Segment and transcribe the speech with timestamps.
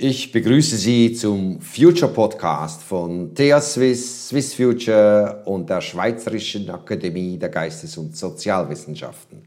[0.00, 7.36] Ich begrüße Sie zum Future Podcast von TH Swiss, Swiss Future und der Schweizerischen Akademie
[7.36, 9.42] der Geistes- und Sozialwissenschaften.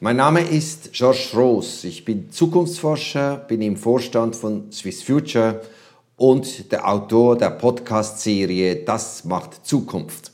[0.00, 1.84] Mein Name ist Georges Roos.
[1.84, 5.62] Ich bin Zukunftsforscher, bin im Vorstand von Swiss Future
[6.16, 10.30] und der Autor der Podcast-Serie Das macht Zukunft.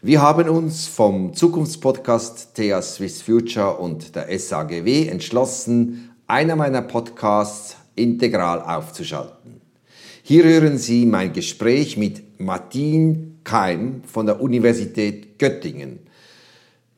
[0.00, 7.79] Wir haben uns vom Zukunftspodcast TH Swiss Future und der SAGW entschlossen, einer meiner Podcasts
[8.00, 9.60] integral aufzuschalten.
[10.22, 16.00] Hier hören Sie mein Gespräch mit Martin Keim von der Universität Göttingen.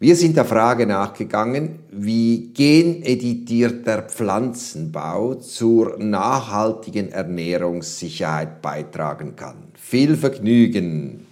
[0.02, 9.68] Wir sind der Frage nachgegangen, wie geneditierter Pflanzenbau zur nachhaltigen Ernährungssicherheit beitragen kann.
[9.74, 11.26] Viel Vergnügen!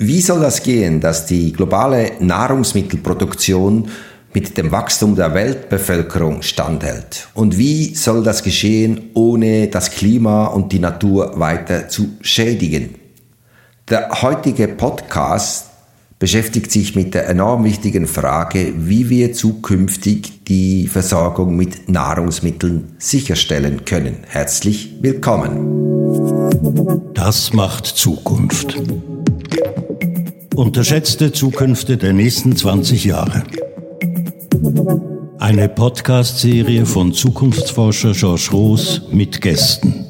[0.00, 3.90] Wie soll das gehen, dass die globale Nahrungsmittelproduktion
[4.38, 7.26] mit dem Wachstum der Weltbevölkerung standhält?
[7.34, 12.94] Und wie soll das geschehen, ohne das Klima und die Natur weiter zu schädigen?
[13.88, 15.66] Der heutige Podcast
[16.20, 23.84] beschäftigt sich mit der enorm wichtigen Frage, wie wir zukünftig die Versorgung mit Nahrungsmitteln sicherstellen
[23.86, 24.18] können.
[24.28, 27.12] Herzlich willkommen.
[27.12, 28.76] Das macht Zukunft.
[30.54, 33.42] Unterschätzte Zukünfte der nächsten 20 Jahre.
[35.38, 40.04] Eine Podcast-Serie von Zukunftsforscher Georges Roos mit Gästen.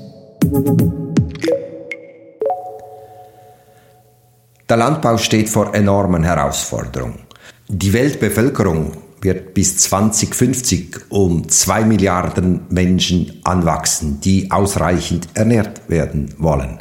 [4.69, 7.21] Der Landbau steht vor enormen Herausforderungen.
[7.69, 16.79] Die Weltbevölkerung wird bis 2050 um zwei Milliarden Menschen anwachsen, die ausreichend ernährt werden wollen.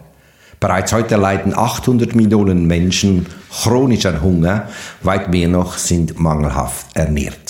[0.60, 4.70] Bereits heute leiden 800 Millionen Menschen chronisch an Hunger,
[5.04, 7.47] weit mehr noch sind mangelhaft ernährt.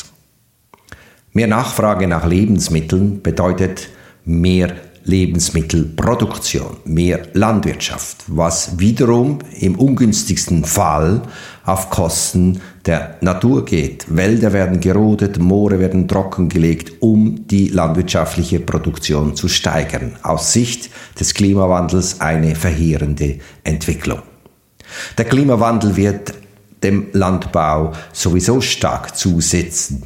[1.38, 3.90] Mehr Nachfrage nach Lebensmitteln bedeutet
[4.26, 11.22] mehr Lebensmittelproduktion, mehr Landwirtschaft, was wiederum im ungünstigsten Fall
[11.64, 14.08] auf Kosten der Natur geht.
[14.10, 20.16] Wälder werden gerodet, Moore werden trockengelegt, um die landwirtschaftliche Produktion zu steigern.
[20.24, 24.24] Aus Sicht des Klimawandels eine verheerende Entwicklung.
[25.20, 26.34] Der Klimawandel wird
[26.82, 30.02] dem Landbau sowieso stark zusetzen.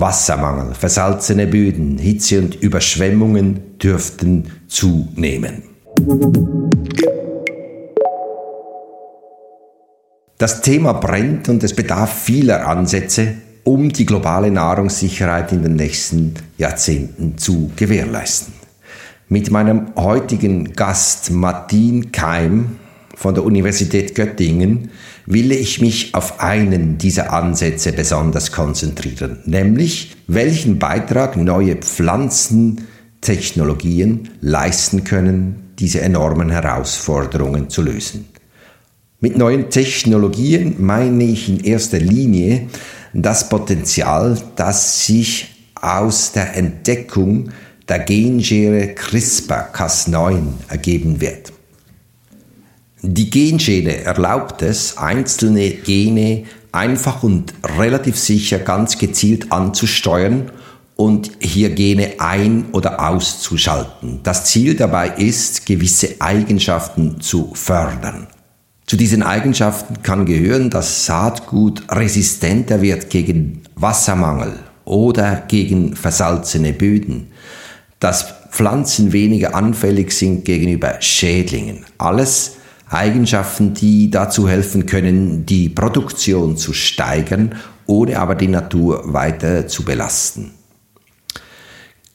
[0.00, 5.62] Wassermangel, versalzene Böden, Hitze und Überschwemmungen dürften zunehmen.
[10.38, 16.34] Das Thema brennt und es bedarf vieler Ansätze, um die globale Nahrungssicherheit in den nächsten
[16.56, 18.54] Jahrzehnten zu gewährleisten.
[19.28, 22.76] Mit meinem heutigen Gast Martin Keim
[23.18, 24.90] von der Universität Göttingen
[25.26, 35.02] will ich mich auf einen dieser Ansätze besonders konzentrieren, nämlich welchen Beitrag neue Pflanzentechnologien leisten
[35.02, 38.26] können, diese enormen Herausforderungen zu lösen.
[39.18, 42.68] Mit neuen Technologien meine ich in erster Linie
[43.12, 47.50] das Potenzial, das sich aus der Entdeckung
[47.88, 51.57] der Genschere CRISPR-Cas9 ergeben wird.
[53.02, 60.50] Die Genschere erlaubt es, einzelne Gene einfach und relativ sicher ganz gezielt anzusteuern
[60.96, 64.20] und hier Gene ein- oder auszuschalten.
[64.24, 68.26] Das Ziel dabei ist, gewisse Eigenschaften zu fördern.
[68.84, 74.54] Zu diesen Eigenschaften kann gehören, dass Saatgut resistenter wird gegen Wassermangel
[74.84, 77.28] oder gegen versalzene Böden,
[78.00, 81.84] dass Pflanzen weniger anfällig sind gegenüber Schädlingen.
[81.98, 82.57] Alles
[82.90, 87.54] Eigenschaften, die dazu helfen können, die Produktion zu steigern,
[87.86, 90.52] ohne aber die Natur weiter zu belasten.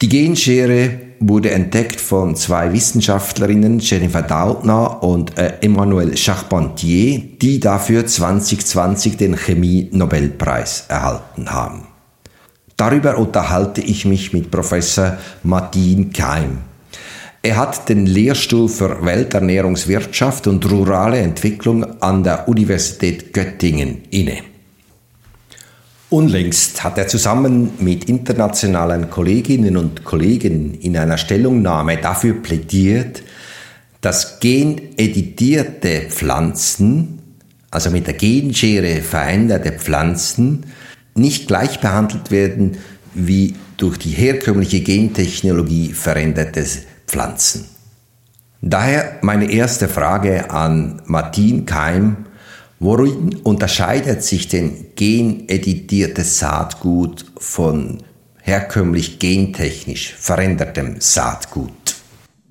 [0.01, 8.05] Die Genschere wurde entdeckt von zwei Wissenschaftlerinnen, Jennifer Doudna und äh, Emmanuel Charpentier, die dafür
[8.05, 11.87] 2020 den Chemie-Nobelpreis erhalten haben.
[12.75, 16.57] Darüber unterhalte ich mich mit Professor Martin Keim.
[17.45, 24.37] Er hat den Lehrstuhl für Welternährungswirtschaft und rurale Entwicklung an der Universität Göttingen inne.
[26.09, 33.23] Unlängst hat er zusammen mit internationalen Kolleginnen und Kollegen in einer Stellungnahme dafür plädiert,
[33.99, 37.19] dass geneditierte Pflanzen,
[37.71, 40.67] also mit der Genschere veränderte Pflanzen,
[41.13, 42.77] nicht gleich behandelt werden
[43.13, 47.65] wie durch die herkömmliche Gentechnologie verändertes Pflanzen.
[48.59, 52.25] Daher meine erste Frage an Martin Keim.
[52.79, 58.01] Worin unterscheidet sich denn geneditiertes Saatgut von
[58.41, 61.82] herkömmlich gentechnisch verändertem Saatgut?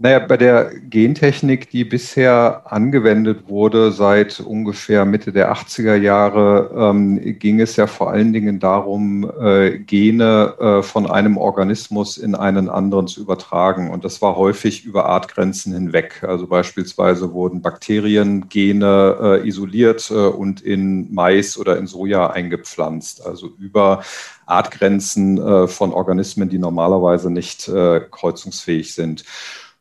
[0.02, 7.38] Naja, bei der Gentechnik, die bisher angewendet wurde seit ungefähr Mitte der 80er Jahre, ähm,
[7.38, 12.68] ging es ja vor allen Dingen darum, äh, Gene äh, von einem Organismus in einen
[12.68, 13.92] anderen zu übertragen.
[13.92, 16.24] Und das war häufig über Artgrenzen hinweg.
[16.26, 23.24] Also beispielsweise wurden Bakteriengene äh, isoliert äh, und in Mais oder in Soja eingepflanzt.
[23.24, 24.02] Also über
[24.46, 29.24] Artgrenzen äh, von Organismen, die normalerweise nicht äh, kreuzungsfähig sind.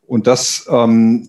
[0.06, 1.28] Und das ähm,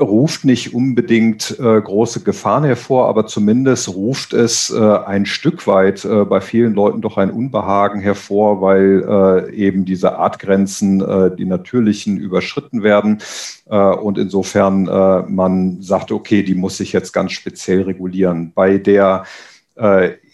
[0.00, 6.04] ruft nicht unbedingt äh, große Gefahren hervor, aber zumindest ruft es äh, ein Stück weit
[6.04, 11.44] äh, bei vielen Leuten doch ein Unbehagen hervor, weil äh, eben diese Artgrenzen, äh, die
[11.44, 13.22] natürlichen, überschritten werden.
[13.66, 18.52] Äh, und insofern man sagt, okay, die muss sich jetzt ganz speziell regulieren.
[18.54, 19.24] Bei der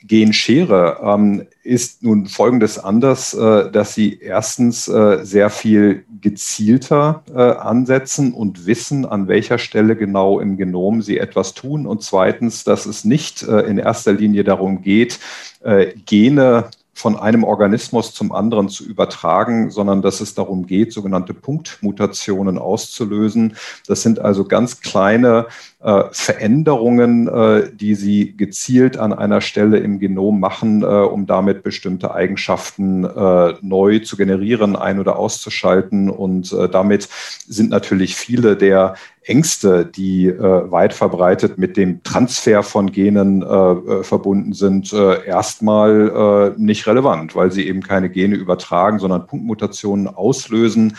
[0.06, 7.41] Genschere ähm, ist nun Folgendes anders, äh, dass sie erstens äh, sehr viel gezielter äh,
[7.41, 11.87] ansetzen und wissen, an welcher Stelle genau im Genom sie etwas tun.
[11.87, 15.19] Und zweitens, dass es nicht äh, in erster Linie darum geht,
[15.62, 16.70] äh, Gene
[17.00, 23.56] von einem Organismus zum anderen zu übertragen, sondern dass es darum geht, sogenannte Punktmutationen auszulösen.
[23.87, 25.47] Das sind also ganz kleine
[25.82, 31.62] äh, Veränderungen, äh, die sie gezielt an einer Stelle im Genom machen, äh, um damit
[31.62, 36.11] bestimmte Eigenschaften äh, neu zu generieren, ein- oder auszuschalten.
[36.11, 37.09] Und äh, damit
[37.47, 44.03] sind natürlich viele der Ängste, die äh, weit verbreitet mit dem Transfer von Genen äh,
[44.03, 50.97] verbunden sind, äh, erstmal nicht relevant, weil sie eben keine Gene übertragen, sondern Punktmutationen auslösen,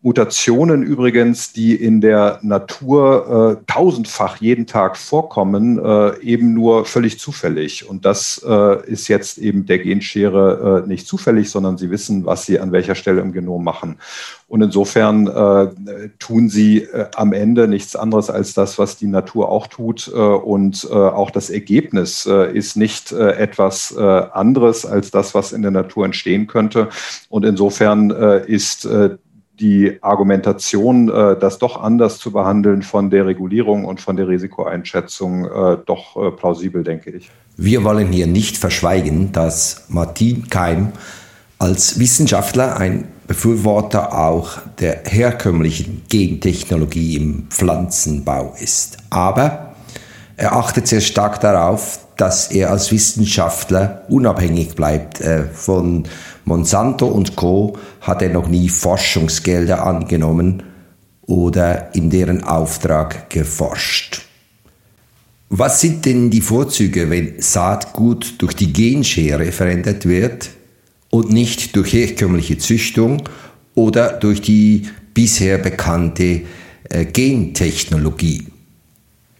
[0.00, 7.18] Mutationen übrigens, die in der Natur äh, tausendfach jeden Tag vorkommen, äh, eben nur völlig
[7.18, 7.88] zufällig.
[7.88, 12.46] Und das äh, ist jetzt eben der Genschere äh, nicht zufällig, sondern sie wissen, was
[12.46, 13.96] sie an welcher Stelle im Genom machen.
[14.46, 19.48] Und insofern äh, tun sie äh, am Ende nichts anderes als das, was die Natur
[19.48, 20.08] auch tut.
[20.08, 26.46] und auch das Ergebnis ist nicht etwas anderes als das, was in der Natur entstehen
[26.46, 26.88] könnte.
[27.28, 28.88] Und insofern ist
[29.60, 35.44] die Argumentation, äh, das doch anders zu behandeln von der Regulierung und von der Risikoeinschätzung
[35.44, 37.30] äh, doch äh, plausibel, denke ich.
[37.56, 40.92] Wir wollen hier nicht verschweigen, dass Martin Keim
[41.58, 48.98] als Wissenschaftler ein Befürworter auch der herkömmlichen Gentechnologie im Pflanzenbau ist.
[49.10, 49.74] Aber
[50.36, 56.04] er achtet sehr stark darauf, dass er als Wissenschaftler unabhängig bleibt äh, von
[56.48, 57.78] Monsanto und Co.
[58.00, 60.64] hat er noch nie Forschungsgelder angenommen
[61.22, 64.22] oder in deren Auftrag geforscht.
[65.50, 70.50] Was sind denn die Vorzüge, wenn Saatgut durch die Genschere verändert wird
[71.10, 73.22] und nicht durch herkömmliche Züchtung
[73.74, 76.42] oder durch die bisher bekannte
[76.90, 78.46] äh, Gentechnologie?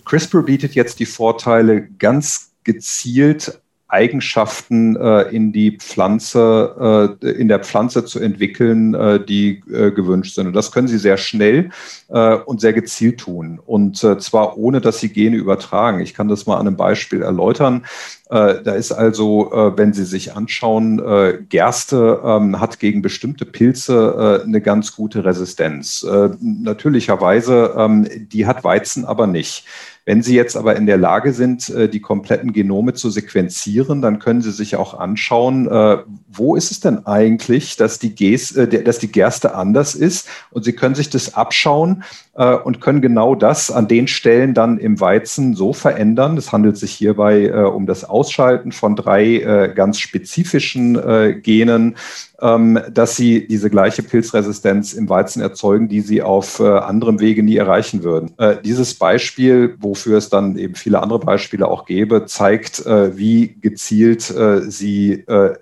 [0.04, 7.60] CRISPR bietet jetzt die Vorteile, ganz gezielt Eigenschaften äh, in die Pflanze, äh, in der
[7.60, 10.46] Pflanze zu entwickeln, äh, die äh, gewünscht sind.
[10.46, 11.70] Und das können Sie sehr schnell
[12.08, 13.58] äh, und sehr gezielt tun.
[13.64, 16.00] Und äh, zwar ohne, dass Sie Gene übertragen.
[16.00, 17.84] Ich kann das mal an einem Beispiel erläutern.
[18.30, 24.94] Da ist also, wenn Sie sich anschauen, Gerste ähm, hat gegen bestimmte Pilze eine ganz
[24.94, 26.06] gute Resistenz.
[26.38, 29.64] Natürlicherweise, ähm, die hat Weizen aber nicht.
[30.08, 34.18] Wenn Sie jetzt aber in der Lage sind, äh, die kompletten Genome zu sequenzieren, dann
[34.20, 35.98] können Sie sich auch anschauen, äh,
[36.32, 40.26] wo ist es denn eigentlich, dass die, Ges, äh, dass die Gerste anders ist.
[40.50, 42.04] Und Sie können sich das abschauen
[42.38, 46.36] und können genau das an den Stellen dann im Weizen so verändern.
[46.36, 51.96] Es handelt sich hierbei um das Ausschalten von drei ganz spezifischen Genen,
[52.40, 57.42] ähm, dass sie diese gleiche Pilzresistenz im Weizen erzeugen, die sie auf äh, anderem Wege
[57.42, 58.32] nie erreichen würden.
[58.38, 63.56] Äh, dieses Beispiel, wofür es dann eben viele andere Beispiele auch gäbe, zeigt, äh, wie
[63.60, 65.54] gezielt äh, sie äh,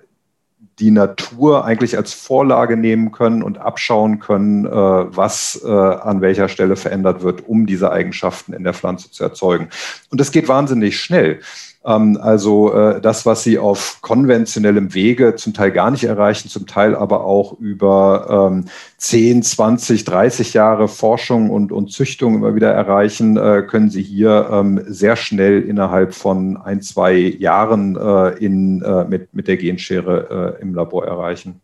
[0.79, 6.75] die Natur eigentlich als Vorlage nehmen können und abschauen können, äh, was an welcher Stelle
[6.75, 9.69] verändert wird, um diese Eigenschaften in der Pflanze zu erzeugen.
[10.09, 11.41] Und das geht wahnsinnig schnell.
[11.85, 16.67] Ähm, also äh, das, was sie auf konventionellem Wege zum Teil gar nicht erreichen, zum
[16.67, 18.65] Teil aber auch über ähm,
[18.97, 24.49] 10, 20, 30 Jahre Forschung und, und Züchtung immer wieder erreichen, äh, können sie hier
[24.51, 30.57] ähm, sehr schnell innerhalb von ein, zwei Jahren äh, in, äh, mit, mit der Genschere
[30.59, 31.61] äh, im Labor erreichen.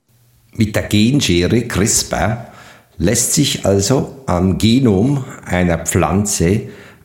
[0.56, 2.46] Mit der Genschere CRISPR
[2.98, 6.62] lässt sich also am Genom einer Pflanze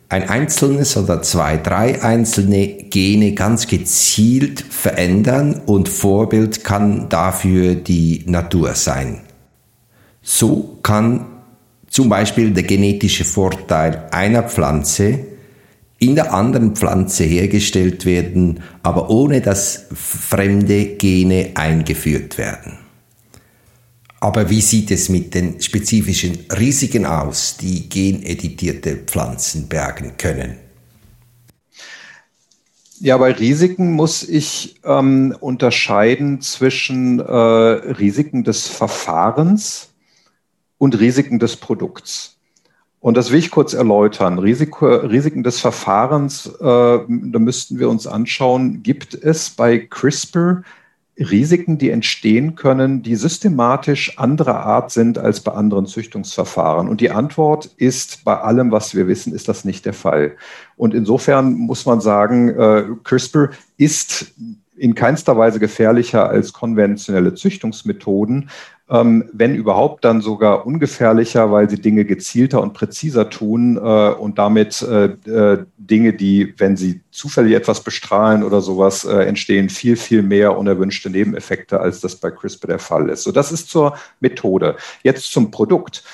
[0.08, 8.24] ein einzelnes oder zwei, drei einzelne Gene ganz gezielt verändern und Vorbild kann dafür die
[8.26, 9.20] Natur sein.
[10.22, 11.26] So kann
[11.90, 15.20] zum Beispiel der genetische Vorteil einer Pflanze
[15.98, 22.87] in der anderen Pflanze hergestellt werden, aber ohne dass fremde Gene eingeführt werden.
[24.20, 30.56] Aber wie sieht es mit den spezifischen Risiken aus, die geneditierte Pflanzen bergen können?
[33.00, 39.90] Ja, bei Risiken muss ich ähm, unterscheiden zwischen äh, Risiken des Verfahrens
[40.78, 42.38] und Risiken des Produkts.
[42.98, 44.40] Und das will ich kurz erläutern.
[44.40, 50.64] Risiko, Risiken des Verfahrens, äh, da müssten wir uns anschauen, gibt es bei CRISPR
[51.18, 56.88] Risiken, die entstehen können, die systematisch anderer Art sind als bei anderen Züchtungsverfahren?
[56.88, 60.36] Und die Antwort ist, bei allem, was wir wissen, ist das nicht der Fall.
[60.76, 64.32] Und insofern muss man sagen, äh, CRISPR ist
[64.76, 68.50] in keinster Weise gefährlicher als konventionelle Züchtungsmethoden,
[68.90, 74.38] ähm, wenn überhaupt dann sogar ungefährlicher, weil sie Dinge gezielter und präziser tun äh, und
[74.38, 79.96] damit äh, äh, Dinge, die, wenn sie zufällig etwas bestrahlen oder sowas, äh, entstehen viel,
[79.96, 83.24] viel mehr unerwünschte Nebeneffekte, als das bei CRISPR der Fall ist.
[83.24, 84.76] So, das ist zur Methode.
[85.02, 86.04] Jetzt zum Produkt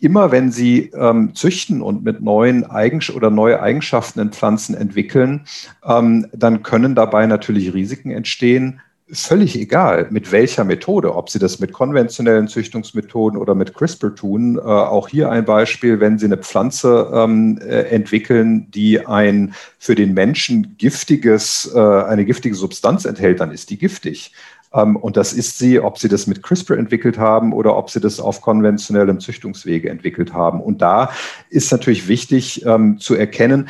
[0.00, 5.46] immer wenn Sie ähm, züchten und mit neuen Eigen oder neue Eigenschaften in Pflanzen entwickeln,
[5.86, 8.80] ähm, dann können dabei natürlich Risiken entstehen,
[9.12, 14.56] völlig egal, mit welcher Methode, ob Sie das mit konventionellen Züchtungsmethoden oder mit CRISPR tun.
[14.56, 19.94] Äh, auch hier ein Beispiel, wenn Sie eine Pflanze ähm, äh, entwickeln, die ein für
[19.94, 24.32] den Menschen giftiges, äh, eine giftige Substanz enthält, dann ist die giftig.
[24.74, 28.00] Ähm, und das ist sie, ob Sie das mit CRISPR entwickelt haben oder ob Sie
[28.00, 30.60] das auf konventionellem Züchtungswege entwickelt haben.
[30.60, 31.10] Und da
[31.50, 33.68] ist natürlich wichtig ähm, zu erkennen,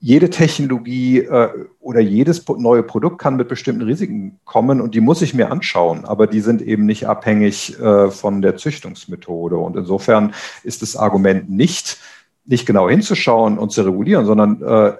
[0.00, 1.48] jede Technologie äh,
[1.80, 6.04] oder jedes neue Produkt kann mit bestimmten Risiken kommen und die muss ich mir anschauen,
[6.04, 9.56] aber die sind eben nicht abhängig äh, von der Züchtungsmethode.
[9.56, 11.98] Und insofern ist das Argument nicht,
[12.44, 14.92] nicht genau hinzuschauen und zu regulieren, sondern äh,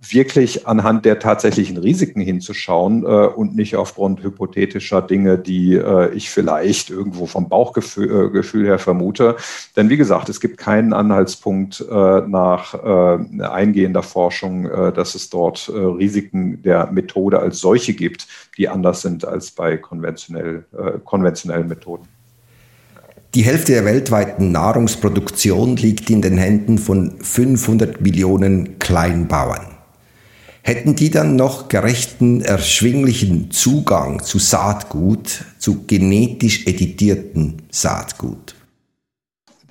[0.00, 6.30] wirklich anhand der tatsächlichen Risiken hinzuschauen äh, und nicht aufgrund hypothetischer Dinge, die äh, ich
[6.30, 9.36] vielleicht irgendwo vom Bauchgefühl äh, her vermute.
[9.76, 15.28] Denn wie gesagt, es gibt keinen Anhaltspunkt äh, nach äh, eingehender Forschung, äh, dass es
[15.28, 18.26] dort Risiken der Methode als solche gibt,
[18.56, 20.64] die anders sind als bei konventionell,
[21.04, 22.08] konventionellen Methoden.
[23.34, 29.69] Die Hälfte der weltweiten Nahrungsproduktion liegt in den Händen von 500 Millionen Kleinbauern.
[30.62, 38.54] Hätten die dann noch gerechten, erschwinglichen Zugang zu Saatgut, zu genetisch editierten Saatgut?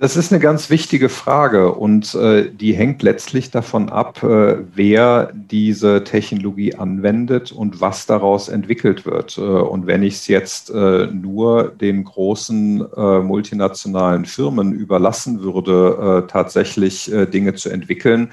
[0.00, 5.30] Das ist eine ganz wichtige Frage und äh, die hängt letztlich davon ab, äh, wer
[5.34, 9.36] diese Technologie anwendet und was daraus entwickelt wird.
[9.36, 16.22] Äh, und wenn ich es jetzt äh, nur den großen äh, multinationalen Firmen überlassen würde,
[16.24, 18.30] äh, tatsächlich Dinge zu entwickeln,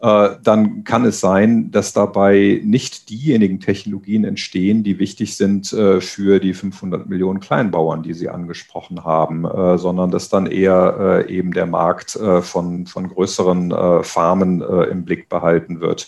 [0.00, 6.38] dann kann es sein, dass dabei nicht diejenigen Technologien entstehen, die wichtig sind äh, für
[6.38, 11.66] die 500 Millionen Kleinbauern, die Sie angesprochen haben, äh, sondern dass dann eher eben der
[11.66, 16.06] Markt von, von größeren Farmen im Blick behalten wird.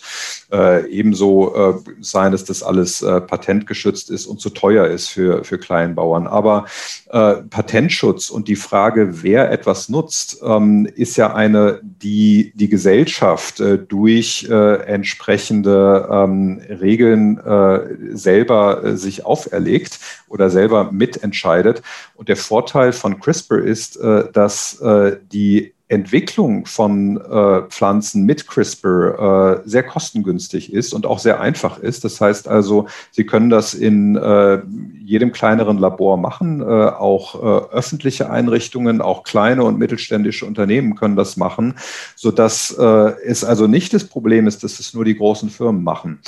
[0.51, 6.27] Ebenso sein, dass das alles patentgeschützt ist und zu teuer ist für, für Kleinbauern.
[6.27, 6.65] Aber
[7.09, 14.47] Patentschutz und die Frage, wer etwas nutzt, ähm, ist ja eine, die die Gesellschaft durch
[14.49, 21.81] äh, entsprechende ähm, Regeln äh, selber äh, sich auferlegt oder selber mitentscheidet.
[22.15, 28.47] Und der Vorteil von CRISPR ist, äh, dass äh, die Entwicklung von äh, Pflanzen mit
[28.47, 32.05] CRISPR äh, sehr kostengünstig ist und auch sehr einfach ist.
[32.05, 34.61] Das heißt also, Sie können das in äh,
[35.03, 36.61] jedem kleineren Labor machen.
[36.61, 41.75] Äh, auch äh, öffentliche Einrichtungen, auch kleine und mittelständische Unternehmen können das machen,
[42.15, 42.83] sodass äh,
[43.25, 46.21] es also nicht das Problem ist, dass es nur die großen Firmen machen.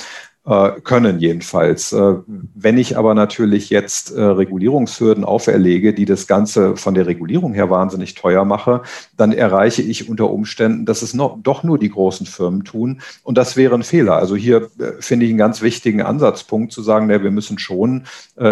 [0.46, 1.94] Äh, können jedenfalls.
[1.94, 7.54] Äh, wenn ich aber natürlich jetzt äh, Regulierungshürden auferlege, die das Ganze von der Regulierung
[7.54, 8.82] her wahnsinnig teuer mache,
[9.16, 13.00] dann erreiche ich unter Umständen, dass es noch, doch nur die großen Firmen tun.
[13.22, 14.16] Und das wäre ein Fehler.
[14.16, 14.68] Also hier
[15.00, 18.04] finde ich einen ganz wichtigen Ansatzpunkt zu sagen, ja, wir müssen schon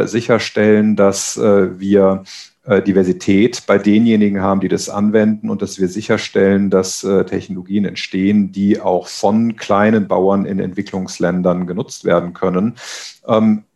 [0.04, 2.24] sicherstellen, dass wir
[2.64, 8.52] Diversität bei denjenigen haben, die das anwenden und dass wir sicherstellen, dass äh, Technologien entstehen,
[8.52, 12.76] die auch von kleinen Bauern in Entwicklungsländern genutzt werden können.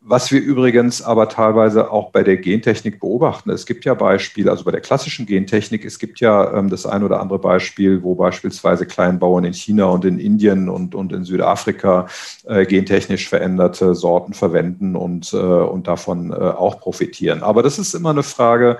[0.08, 3.50] Was wir übrigens aber teilweise auch bei der Gentechnik beobachten.
[3.50, 7.02] Es gibt ja Beispiele, also bei der klassischen Gentechnik, es gibt ja ähm, das ein
[7.02, 12.06] oder andere Beispiel, wo beispielsweise Kleinbauern in China und in Indien und, und in Südafrika
[12.44, 17.42] äh, gentechnisch veränderte Sorten verwenden und, äh, und davon äh, auch profitieren.
[17.42, 18.78] Aber das ist immer eine Frage,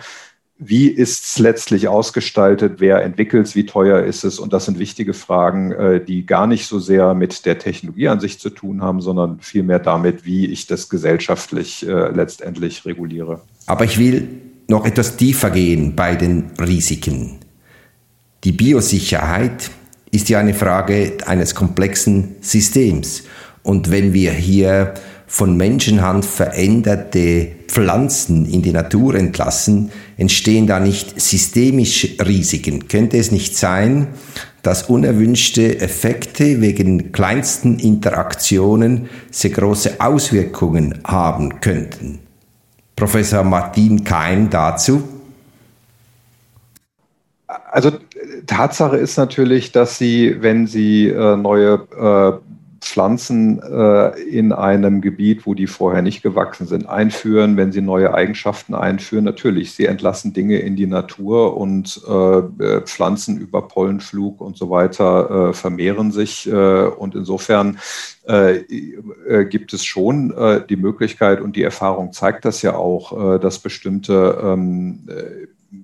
[0.59, 4.39] wie ist es letztlich ausgestaltet, wer entwickelt es, wie teuer ist es?
[4.39, 8.21] Und das sind wichtige Fragen, äh, die gar nicht so sehr mit der Technologie an
[8.21, 13.43] sich zu tun haben, sondern vielmehr damit, wie ich das gesellschaftlich äh, letztendlich reguliere.
[13.67, 14.29] Aber ich will
[14.69, 17.39] noch etwas tiefer gehen bei den Risiken.
[18.45, 19.71] Die Biosicherheit
[20.11, 23.25] ist ja eine Frage eines komplexen Systems.
[23.63, 24.95] Und wenn wir hier
[25.27, 32.89] von Menschenhand veränderte Pflanzen in die Natur entlassen, entstehen da nicht systemische Risiken.
[32.89, 34.09] Könnte es nicht sein,
[34.63, 42.21] dass unerwünschte Effekte wegen kleinsten Interaktionen sehr große Auswirkungen haben könnten?
[42.95, 45.05] Professor Martin Keim dazu.
[47.47, 47.93] Also
[48.47, 52.56] Tatsache ist natürlich, dass Sie, wenn Sie äh, neue äh,
[52.87, 58.15] Pflanzen äh, in einem Gebiet, wo die vorher nicht gewachsen sind, einführen, wenn sie neue
[58.15, 59.25] Eigenschaften einführen.
[59.25, 64.71] Natürlich, sie entlassen Dinge in die Natur und äh, äh Pflanzen über Pollenflug und so
[64.71, 66.47] weiter äh, vermehren sich.
[66.47, 67.79] Äh, und insofern
[68.25, 68.61] äh,
[69.45, 70.35] gibt es schon
[70.69, 75.07] die Möglichkeit und die Erfahrung zeigt das ja auch, dass bestimmte ähm,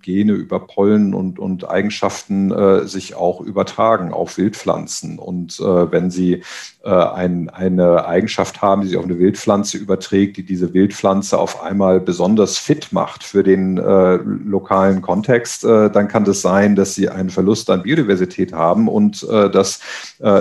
[0.00, 5.18] Gene über Pollen und, und Eigenschaften äh, sich auch übertragen auf Wildpflanzen.
[5.18, 6.42] Und äh, wenn Sie
[6.84, 11.62] äh, ein, eine Eigenschaft haben, die sich auf eine Wildpflanze überträgt, die diese Wildpflanze auf
[11.62, 16.94] einmal besonders fit macht für den äh, lokalen Kontext, äh, dann kann das sein, dass
[16.94, 19.80] Sie einen Verlust an Biodiversität haben und äh, das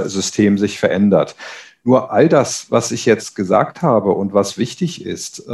[0.05, 1.35] System sich verändert.
[1.83, 5.47] Nur all das, was ich jetzt gesagt habe und was wichtig ist,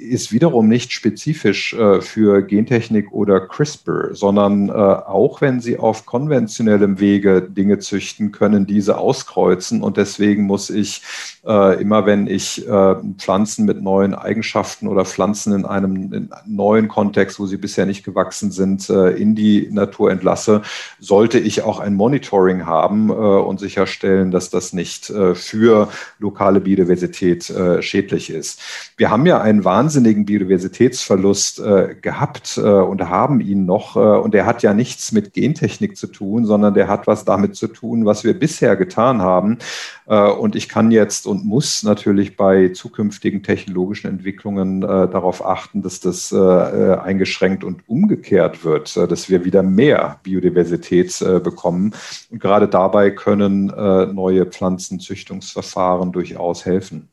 [0.00, 6.06] ist wiederum nicht spezifisch äh, für Gentechnik oder CRISPR, sondern äh, auch wenn sie auf
[6.06, 9.82] konventionellem Wege Dinge züchten, können diese auskreuzen.
[9.82, 11.02] Und deswegen muss ich
[11.46, 16.88] äh, immer, wenn ich äh, Pflanzen mit neuen Eigenschaften oder Pflanzen in einem in neuen
[16.88, 20.62] Kontext, wo sie bisher nicht gewachsen sind, äh, in die Natur entlasse,
[20.98, 27.52] sollte ich auch ein Monitoring haben äh, und sicherstellen, dass das nicht für lokale Biodiversität
[27.80, 28.60] schädlich ist.
[28.96, 33.96] Wir haben ja einen Wahnsinn wahnsinnigen Biodiversitätsverlust äh, gehabt äh, und haben ihn noch.
[33.96, 37.56] Äh, und der hat ja nichts mit Gentechnik zu tun, sondern der hat was damit
[37.56, 39.58] zu tun, was wir bisher getan haben.
[40.06, 45.82] Äh, und ich kann jetzt und muss natürlich bei zukünftigen technologischen Entwicklungen äh, darauf achten,
[45.82, 51.94] dass das äh, eingeschränkt und umgekehrt wird, dass wir wieder mehr Biodiversität bekommen.
[52.30, 57.08] Und gerade dabei können neue Pflanzenzüchtungsverfahren durchaus helfen.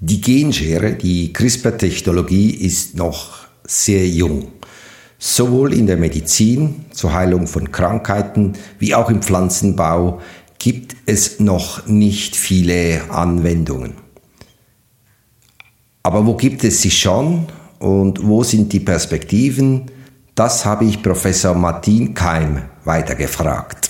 [0.00, 4.48] Die Genschere, die CRISPR-Technologie ist noch sehr jung.
[5.18, 10.20] Sowohl in der Medizin zur Heilung von Krankheiten wie auch im Pflanzenbau
[10.58, 13.94] gibt es noch nicht viele Anwendungen.
[16.02, 17.46] Aber wo gibt es sie schon
[17.78, 19.86] und wo sind die Perspektiven?
[20.34, 23.85] Das habe ich Professor Martin Keim weitergefragt.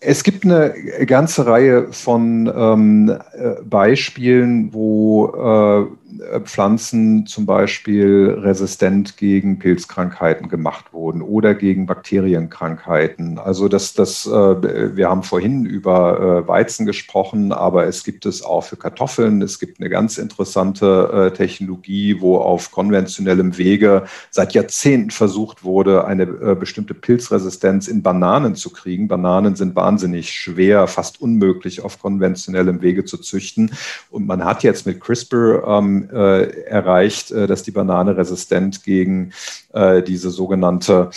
[0.00, 0.74] Es gibt eine
[1.06, 6.07] ganze Reihe von ähm, äh, Beispielen, wo äh,
[6.44, 13.38] Pflanzen zum Beispiel resistent gegen Pilzkrankheiten gemacht wurden oder gegen Bakterienkrankheiten.
[13.38, 18.42] Also das, das, äh, wir haben vorhin über äh, Weizen gesprochen, aber es gibt es
[18.42, 19.42] auch für Kartoffeln.
[19.42, 26.26] Es gibt eine ganz interessante Technologie, wo auf konventionellem Wege seit Jahrzehnten versucht wurde, eine
[26.26, 29.08] bestimmte Pilzresistenz in Bananen zu kriegen.
[29.08, 33.72] Bananen sind wahnsinnig schwer, fast unmöglich auf konventionellem Wege zu züchten.
[34.10, 39.32] Und man hat jetzt mit CRISPR ähm, äh, erreicht, äh, dass die Banane resistent gegen
[39.72, 41.10] äh, diese sogenannte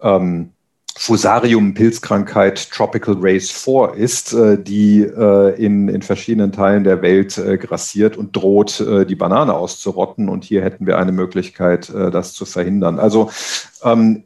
[0.00, 0.50] ähm,
[0.98, 7.56] Fusarium-Pilzkrankheit Tropical Race 4 ist, äh, die äh, in, in verschiedenen Teilen der Welt äh,
[7.56, 10.28] grassiert und droht, die Banane auszurotten.
[10.28, 12.98] Und hier hätten wir eine Möglichkeit, das zu verhindern.
[12.98, 13.30] Also
[13.84, 14.24] ähm,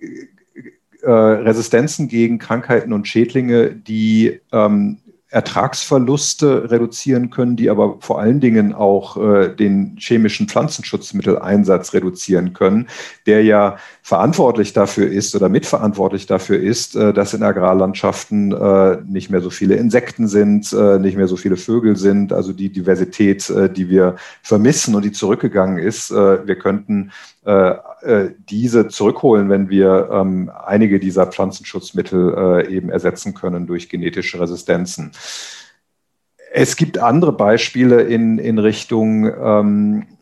[1.04, 4.98] Resistenzen gegen Krankheiten und Schädlinge, die ähm,
[5.32, 12.88] Ertragsverluste reduzieren können, die aber vor allen Dingen auch äh, den chemischen Pflanzenschutzmitteleinsatz reduzieren können,
[13.24, 19.30] der ja verantwortlich dafür ist oder mitverantwortlich dafür ist, äh, dass in Agrarlandschaften äh, nicht
[19.30, 23.48] mehr so viele Insekten sind, äh, nicht mehr so viele Vögel sind, also die Diversität,
[23.48, 26.10] äh, die wir vermissen und die zurückgegangen ist.
[26.10, 27.10] Äh, wir könnten
[28.48, 32.34] diese zurückholen, wenn wir ähm, einige dieser Pflanzenschutzmittel
[32.68, 35.10] äh, eben ersetzen können durch genetische Resistenzen.
[36.52, 40.21] Es gibt andere Beispiele in, in Richtung ähm, äh,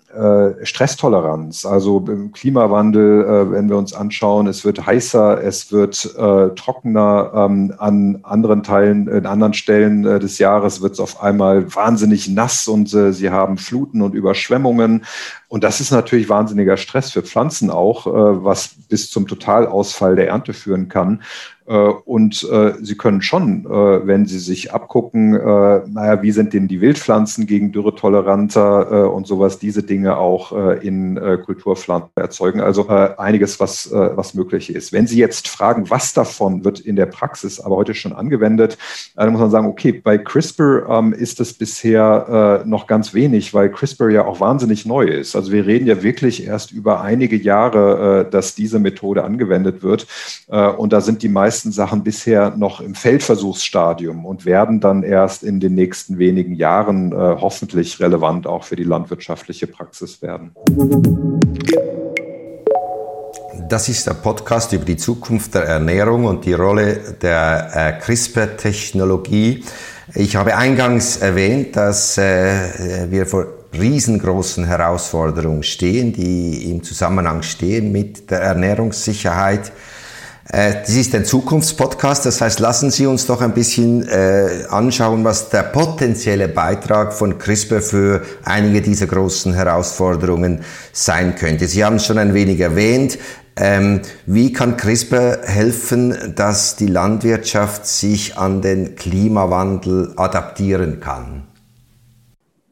[0.65, 6.55] Stresstoleranz, also im Klimawandel, äh, wenn wir uns anschauen, es wird heißer, es wird äh,
[6.55, 11.75] trockener, ähm, an anderen Teilen, in anderen Stellen äh, des Jahres wird es auf einmal
[11.75, 15.05] wahnsinnig nass und äh, sie haben Fluten und Überschwemmungen.
[15.49, 20.29] Und das ist natürlich wahnsinniger Stress für Pflanzen auch, äh, was bis zum Totalausfall der
[20.29, 21.23] Ernte führen kann.
[21.71, 26.67] Äh, und äh, Sie können schon, äh, wenn Sie sich abgucken, naja, wie sind denn
[26.67, 32.61] die Wildpflanzen gegen Dürre toleranter und sowas, diese Dinge auch in Kulturpflanzen erzeugen.
[32.61, 34.93] Also einiges, was, was möglich ist.
[34.93, 38.79] Wenn Sie jetzt fragen, was davon wird in der Praxis aber heute schon angewendet,
[39.15, 43.71] dann muss man sagen, okay, bei CRISPR ähm, ist es bisher noch ganz wenig, weil
[43.71, 45.37] CRISPR ja auch wahnsinnig neu ist.
[45.37, 50.07] Also wir reden ja wirklich erst über einige Jahre, dass diese Methode angewendet wird.
[50.49, 55.43] Und da sind die meisten meisten Sachen bisher noch im Feldversuchsstadium und werden dann erst
[55.43, 60.53] in den nächsten wenigen Jahren äh, hoffentlich relevant auch für die landwirtschaftliche Praxis werden.
[63.69, 69.63] Das ist der Podcast über die Zukunft der Ernährung und die Rolle der äh, CRISPR-Technologie.
[70.15, 73.45] Ich habe eingangs erwähnt, dass äh, wir vor
[73.79, 79.73] riesengroßen Herausforderungen stehen, die im Zusammenhang stehen mit der Ernährungssicherheit.
[80.53, 85.25] Äh, das ist ein Zukunftspodcast, das heißt, lassen Sie uns doch ein bisschen äh, anschauen,
[85.25, 91.69] was der potenzielle Beitrag von CRISPR für einige dieser großen Herausforderungen sein könnte.
[91.69, 93.19] Sie haben es schon ein wenig erwähnt.
[93.57, 101.47] Ähm, wie kann CRISPR helfen, dass die Landwirtschaft sich an den Klimawandel adaptieren kann?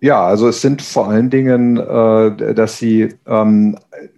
[0.00, 3.76] Ja, also es sind vor allen Dingen, äh, dass sie ähm,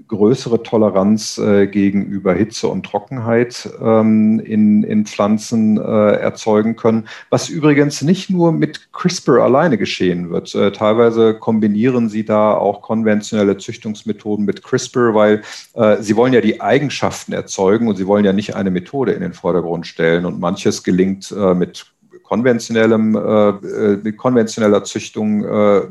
[0.08, 7.48] größere Toleranz äh, gegenüber Hitze und Trockenheit ähm, in, in Pflanzen äh, erzeugen können, was
[7.48, 10.54] übrigens nicht nur mit CRISPR alleine geschehen wird.
[10.54, 15.42] Äh, teilweise kombinieren sie da auch konventionelle Züchtungsmethoden mit CRISPR, weil
[15.74, 19.20] äh, sie wollen ja die Eigenschaften erzeugen und sie wollen ja nicht eine Methode in
[19.20, 20.26] den Vordergrund stellen.
[20.26, 21.86] Und manches gelingt äh, mit
[22.30, 25.82] konventionellem, äh, mit konventioneller Züchtung äh,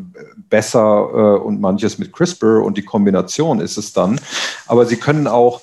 [0.49, 4.21] besser äh, und manches mit CRISPR und die Kombination ist es dann.
[4.65, 5.60] Aber sie können auch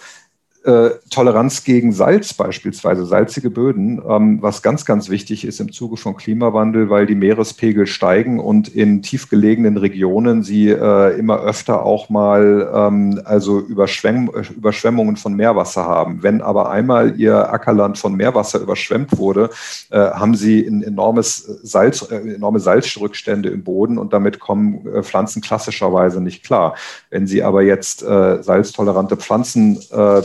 [0.67, 5.97] äh, Toleranz gegen Salz beispielsweise, salzige Böden, ähm, was ganz, ganz wichtig ist im Zuge
[5.97, 12.09] von Klimawandel, weil die Meerespegel steigen und in tiefgelegenen Regionen sie äh, immer öfter auch
[12.09, 16.25] mal ähm, also Überschwemm Überschwemmungen von Meerwasser haben.
[16.25, 19.51] Wenn aber einmal ihr Ackerland von Meerwasser überschwemmt wurde,
[19.91, 25.03] äh, haben sie ein enormes Salz, äh, enorme Salzrückstände im Boden und damit kommen äh,
[25.05, 26.75] Pflanzen klassischerweise nicht klar.
[27.11, 30.23] Wenn sie aber jetzt salztolerante Pflanzen äh,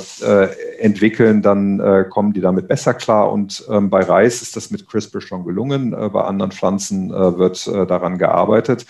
[0.79, 3.31] entwickeln, dann äh, kommen die damit besser klar.
[3.31, 5.93] Und ähm, bei Reis ist das mit CRISPR schon gelungen.
[5.93, 8.85] Äh, bei anderen Pflanzen äh, wird äh, daran gearbeitet.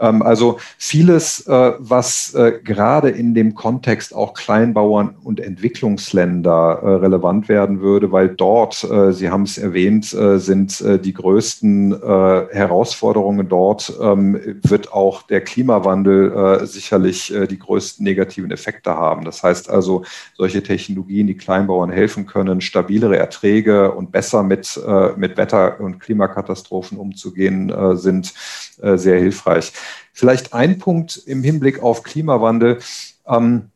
[0.00, 6.88] Ähm, also vieles, äh, was äh, gerade in dem Kontext auch Kleinbauern und Entwicklungsländer äh,
[6.94, 8.70] relevant werden würde, weil dort,
[9.10, 17.32] Sie haben es erwähnt, sind die größten Herausforderungen dort, ähm, wird auch der Klimawandel sicherlich
[17.50, 19.24] die größten negativen Effekte haben.
[19.24, 20.04] Das heißt also,
[20.36, 24.80] solche Technologien, die Kleinbauern helfen können, stabilere Erträge und besser mit,
[25.16, 28.32] mit Wetter- und Klimakatastrophen umzugehen, sind
[28.80, 29.72] sehr hilfreich.
[30.12, 32.78] Vielleicht ein Punkt im Hinblick auf Klimawandel.
[33.26, 33.70] Ähm,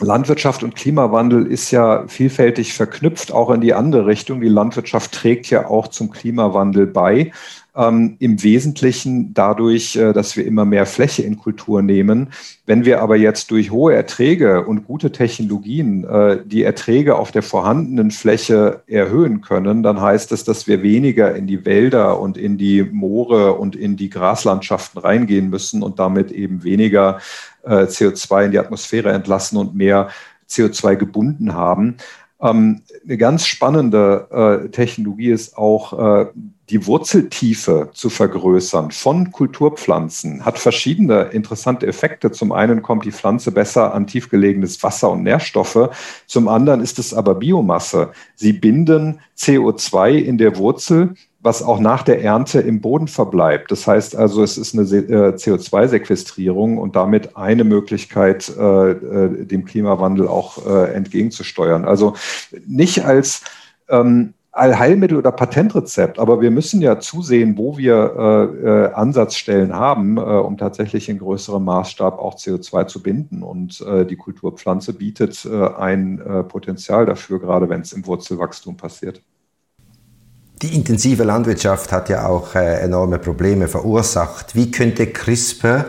[0.00, 4.40] Landwirtschaft und Klimawandel ist ja vielfältig verknüpft, auch in die andere Richtung.
[4.40, 7.32] Die Landwirtschaft trägt ja auch zum Klimawandel bei
[7.78, 12.30] ähm, im Wesentlichen dadurch, äh, dass wir immer mehr Fläche in Kultur nehmen.
[12.66, 17.42] Wenn wir aber jetzt durch hohe Erträge und gute Technologien äh, die Erträge auf der
[17.42, 22.58] vorhandenen Fläche erhöhen können, dann heißt es, dass wir weniger in die Wälder und in
[22.58, 27.20] die Moore und in die Graslandschaften reingehen müssen und damit eben weniger
[27.62, 30.08] äh, CO2 in die Atmosphäre entlassen und mehr
[30.50, 31.96] CO2 gebunden haben.
[32.40, 34.28] Ähm, eine ganz spannende
[34.64, 36.26] äh, Technologie ist auch äh,
[36.70, 42.30] die Wurzeltiefe zu vergrößern von Kulturpflanzen hat verschiedene interessante Effekte.
[42.30, 45.88] Zum einen kommt die Pflanze besser an tiefgelegenes Wasser und Nährstoffe.
[46.26, 48.12] Zum anderen ist es aber Biomasse.
[48.34, 53.70] Sie binden CO2 in der Wurzel, was auch nach der Ernte im Boden verbleibt.
[53.70, 59.64] Das heißt also, es ist eine äh, CO2-Sequestrierung und damit eine Möglichkeit, äh, äh, dem
[59.64, 61.84] Klimawandel auch entgegenzusteuern.
[61.84, 62.14] Also
[62.66, 63.42] nicht als
[63.88, 71.08] ähm, Allheilmittel oder Patentrezept, aber wir müssen ja zusehen, wo wir Ansatzstellen haben, um tatsächlich
[71.08, 73.44] in größerem Maßstab auch CO2 zu binden.
[73.44, 79.22] Und die Kulturpflanze bietet ein Potenzial dafür, gerade wenn es im Wurzelwachstum passiert.
[80.62, 84.56] Die intensive Landwirtschaft hat ja auch äh, enorme Probleme verursacht.
[84.56, 85.86] Wie könnte CRISPR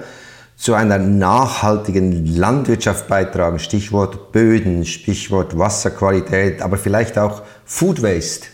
[0.58, 3.58] zu einer nachhaltigen Landwirtschaft beitragen?
[3.58, 8.46] Stichwort Böden, Stichwort Wasserqualität, aber vielleicht auch Food Waste.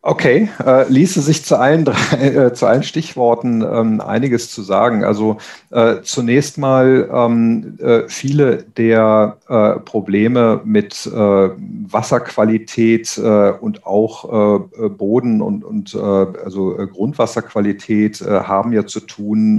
[0.00, 5.02] Okay, äh, ließe sich zu allen, drei, äh, zu allen Stichworten ähm, einiges zu sagen.
[5.02, 5.38] Also
[5.70, 15.40] äh, zunächst mal ähm, äh, viele der äh, Probleme mit äh, Wasserqualität und auch Boden
[15.40, 19.56] und, und also Grundwasserqualität haben ja zu tun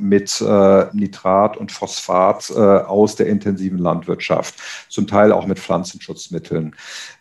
[0.00, 0.44] mit
[0.92, 4.56] Nitrat und Phosphat aus der intensiven Landwirtschaft,
[4.88, 6.74] zum Teil auch mit Pflanzenschutzmitteln.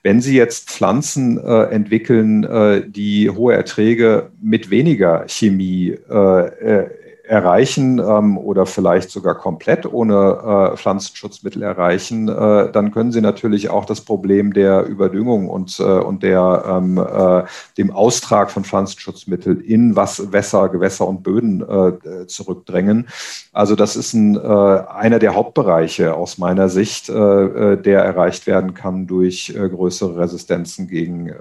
[0.08, 2.48] Wenn Sie jetzt Pflanzen entwickeln,
[2.88, 6.88] die hohe Erträge mit weniger Chemie äh,
[7.28, 13.70] erreichen ähm, oder vielleicht sogar komplett ohne äh, Pflanzenschutzmittel erreichen, äh, dann können Sie natürlich
[13.70, 17.44] auch das Problem der Überdüngung und, äh, und der, ähm, äh,
[17.78, 23.08] dem Austrag von Pflanzenschutzmitteln in Was Wässer, Gewässer und Böden äh, zurückdrängen.
[23.52, 29.08] Also das ist ein, äh, einer der Hauptbereiche aus meiner Sicht, der erreicht werden kann
[29.08, 31.32] durch größere Resistenzen gegen,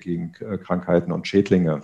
[0.00, 0.32] gegen
[0.64, 1.82] Krankheiten und Schädlinge.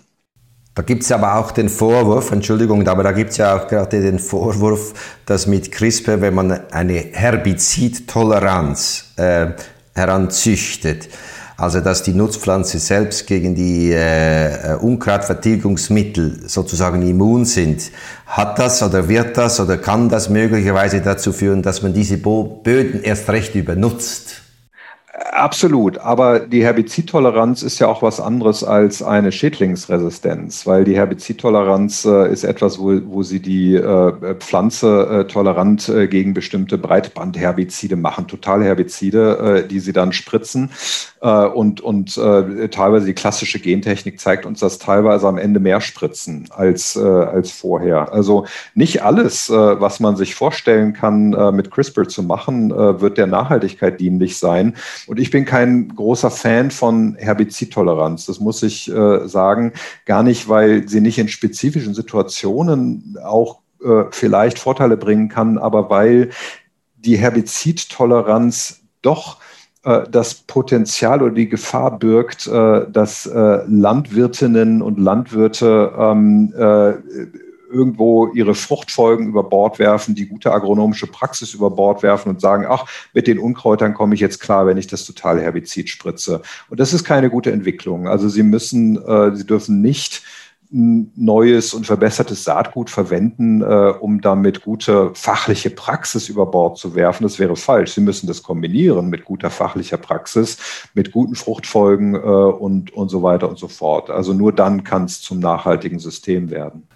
[0.75, 4.03] Da gibt es aber auch den Vorwurf, Entschuldigung, aber da gibt es ja auch gerade
[4.03, 4.93] den Vorwurf,
[5.25, 9.47] dass mit CRISPR, wenn man eine Herbizidtoleranz äh,
[9.95, 11.09] heranzüchtet,
[11.57, 17.93] also dass die Nutzpflanze selbst gegen die äh, äh Unkrautvertilgungsmittel sozusagen immun sind,
[18.27, 23.05] hat das oder wird das oder kann das möglicherweise dazu führen, dass man diese Böden
[23.05, 24.44] erst recht übernutzt?
[25.15, 32.05] Absolut, aber die Herbizidtoleranz ist ja auch was anderes als eine Schädlingsresistenz, weil die Herbizidtoleranz
[32.05, 37.95] äh, ist etwas, wo, wo sie die äh, Pflanze äh, tolerant äh, gegen bestimmte Breitbandherbizide
[37.95, 40.71] machen, Totalherbizide, äh, die sie dann spritzen.
[41.21, 46.49] Äh, und und teilweise die klassische Gentechnik zeigt uns, dass teilweise am Ende mehr spritzen
[46.51, 48.13] als, als vorher.
[48.13, 54.01] Also nicht alles, was man sich vorstellen kann, mit CRISPR zu machen, wird der Nachhaltigkeit
[54.01, 54.75] dienlich sein.
[55.07, 58.27] Und ich bin kein großer Fan von Herbizidtoleranz.
[58.27, 59.73] Das muss ich äh, sagen.
[60.07, 65.91] Gar nicht, weil sie nicht in spezifischen Situationen auch äh, vielleicht Vorteile bringen kann, aber
[65.91, 66.31] weil
[66.97, 69.39] die Herbizidtoleranz doch
[69.85, 76.55] äh, das Potenzial oder die Gefahr birgt, äh, dass äh, Landwirtinnen und Landwirte ähm,
[77.75, 82.65] irgendwo ihre Fruchtfolgen über Bord werfen, die gute agronomische Praxis über Bord werfen und sagen,
[82.69, 86.43] ach, mit den Unkräutern komme ich jetzt klar, wenn ich das totale Herbizid spritze.
[86.71, 88.09] Und das ist keine gute Entwicklung.
[88.09, 90.23] Also Sie müssen, äh, Sie dürfen nicht
[90.71, 93.65] neues und verbessertes Saatgut verwenden, äh,
[94.01, 97.23] um damit gute fachliche Praxis über Bord zu werfen.
[97.23, 97.93] Das wäre falsch.
[97.93, 103.23] Sie müssen das kombinieren mit guter fachlicher Praxis, mit guten Fruchtfolgen äh, und, und so
[103.23, 104.11] weiter und so fort.
[104.11, 106.89] Also nur dann kann es zum nachhaltigen System werden.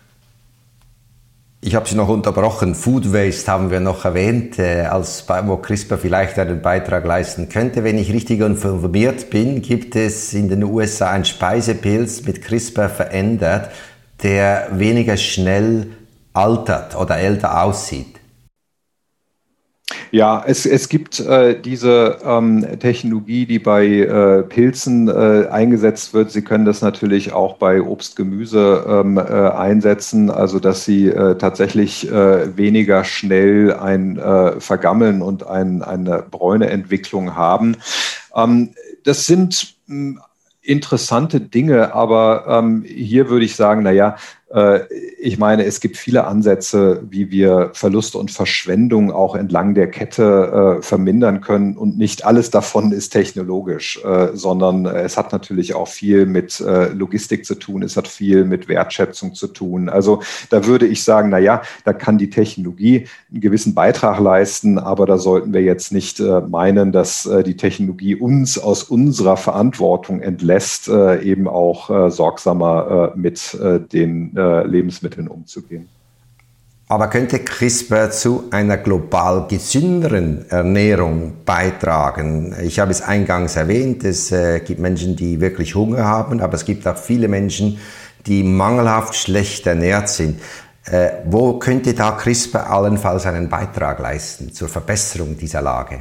[1.60, 2.76] Ich habe Sie noch unterbrochen.
[2.76, 7.82] Food Waste haben wir noch erwähnt, äh, als wo CRISPR vielleicht einen Beitrag leisten könnte.
[7.82, 13.72] Wenn ich richtig informiert bin, gibt es in den USA einen Speisepilz mit CRISPR verändert,
[14.22, 15.88] der weniger schnell
[16.32, 18.17] altert oder älter aussieht.
[20.10, 26.30] Ja, es, es gibt äh, diese ähm, Technologie, die bei äh, Pilzen äh, eingesetzt wird.
[26.30, 31.36] Sie können das natürlich auch bei Obst, Gemüse ähm, äh, einsetzen, also dass Sie äh,
[31.36, 34.18] tatsächlich äh, weniger schnell ein
[34.58, 37.76] Vergammeln und ein, eine Bräuneentwicklung haben.
[38.34, 38.70] Ähm,
[39.04, 40.20] das sind hm,
[40.62, 44.16] interessante Dinge, aber ähm, hier würde ich sagen, naja,
[45.18, 50.78] ich meine, es gibt viele Ansätze, wie wir Verluste und Verschwendung auch entlang der Kette
[50.78, 51.76] äh, vermindern können.
[51.76, 57.44] Und nicht alles davon ist technologisch, äh, sondern es hat natürlich auch viel mit Logistik
[57.44, 59.88] zu tun, es hat viel mit Wertschätzung zu tun.
[59.90, 64.78] Also da würde ich sagen, na ja, da kann die Technologie einen gewissen Beitrag leisten,
[64.78, 70.88] aber da sollten wir jetzt nicht meinen, dass die Technologie uns aus unserer Verantwortung entlässt,
[70.88, 73.56] eben auch sorgsamer mit
[73.92, 75.88] den äh, Lebensmitteln umzugehen.
[76.90, 82.56] Aber könnte CRISPR zu einer global gesünderen Ernährung beitragen?
[82.62, 86.64] Ich habe es eingangs erwähnt, es äh, gibt Menschen, die wirklich Hunger haben, aber es
[86.64, 87.78] gibt auch viele Menschen,
[88.26, 90.40] die mangelhaft schlecht ernährt sind.
[90.86, 96.00] Äh, wo könnte da CRISPR allenfalls einen Beitrag leisten zur Verbesserung dieser Lage?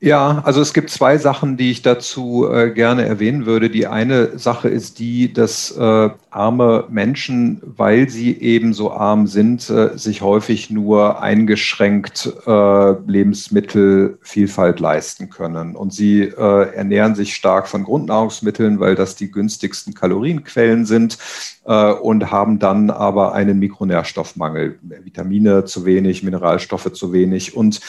[0.00, 3.68] Ja, also es gibt zwei Sachen, die ich dazu äh, gerne erwähnen würde.
[3.68, 9.68] Die eine Sache ist die, dass äh, arme Menschen, weil sie eben so arm sind,
[9.68, 15.74] äh, sich häufig nur eingeschränkt äh, Lebensmittelvielfalt leisten können.
[15.74, 21.18] Und sie äh, ernähren sich stark von Grundnahrungsmitteln, weil das die günstigsten Kalorienquellen sind
[21.64, 24.78] äh, und haben dann aber einen Mikronährstoffmangel.
[25.02, 27.56] Vitamine zu wenig, Mineralstoffe zu wenig.
[27.56, 27.80] Und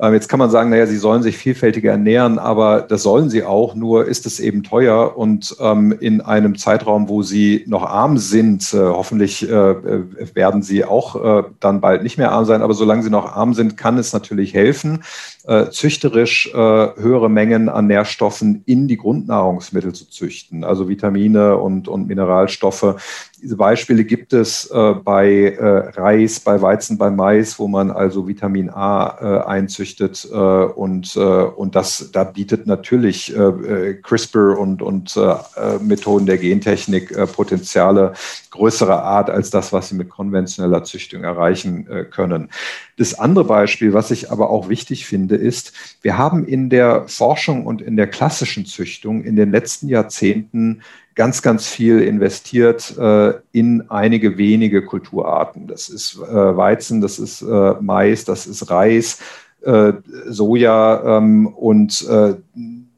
[0.00, 3.74] jetzt kann man sagen, naja, sie sollen sich vielfältiger ernähren, aber das sollen sie auch,
[3.74, 8.72] nur ist es eben teuer und ähm, in einem Zeitraum, wo sie noch arm sind,
[8.72, 9.74] äh, hoffentlich äh,
[10.34, 13.54] werden sie auch äh, dann bald nicht mehr arm sein, aber solange sie noch arm
[13.54, 15.02] sind, kann es natürlich helfen,
[15.48, 22.06] äh, züchterisch höhere Mengen an Nährstoffen in die Grundnahrungsmittel zu züchten, also Vitamine und, und
[22.06, 22.96] Mineralstoffe
[23.40, 25.64] diese Beispiele gibt es äh, bei äh,
[26.00, 31.20] Reis, bei Weizen, bei Mais, wo man also Vitamin A äh, einzüchtet äh, und, äh,
[31.20, 35.18] und das da bietet natürlich äh, CRISPR und, und
[35.80, 38.12] Methoden der Gentechnik Potenziale
[38.50, 42.48] größerer Art als das, was sie mit konventioneller Züchtung erreichen können.
[42.96, 45.72] Das andere Beispiel, was ich aber auch wichtig finde, ist,
[46.02, 50.82] wir haben in der Forschung und in der klassischen Züchtung in den letzten Jahrzehnten
[51.14, 55.66] ganz, ganz viel investiert äh, in einige wenige Kulturarten.
[55.66, 59.18] Das ist äh, Weizen, das ist äh, Mais, das ist Reis,
[59.62, 59.94] äh,
[60.26, 62.34] Soja ähm, und äh,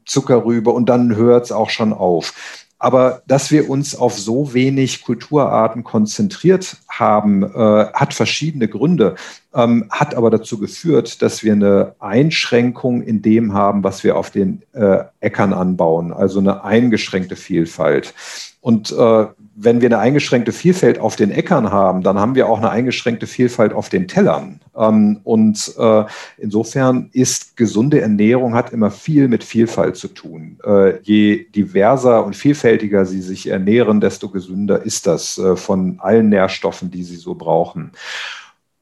[0.05, 2.60] Zuckerrübe und dann hört es auch schon auf.
[2.83, 9.13] Aber dass wir uns auf so wenig Kulturarten konzentriert haben, äh, hat verschiedene Gründe,
[9.53, 14.31] ähm, hat aber dazu geführt, dass wir eine Einschränkung in dem haben, was wir auf
[14.31, 18.15] den äh, Äckern anbauen, also eine eingeschränkte Vielfalt.
[18.61, 22.59] Und äh, wenn wir eine eingeschränkte Vielfalt auf den Äckern haben, dann haben wir auch
[22.59, 24.59] eine eingeschränkte Vielfalt auf den Tellern.
[24.77, 26.05] Ähm, und äh,
[26.37, 30.59] insofern ist gesunde Ernährung hat immer viel mit Vielfalt zu tun.
[30.63, 36.29] Äh, je diverser und vielfältiger sie sich ernähren, desto gesünder ist das äh, von allen
[36.29, 37.91] Nährstoffen, die sie so brauchen.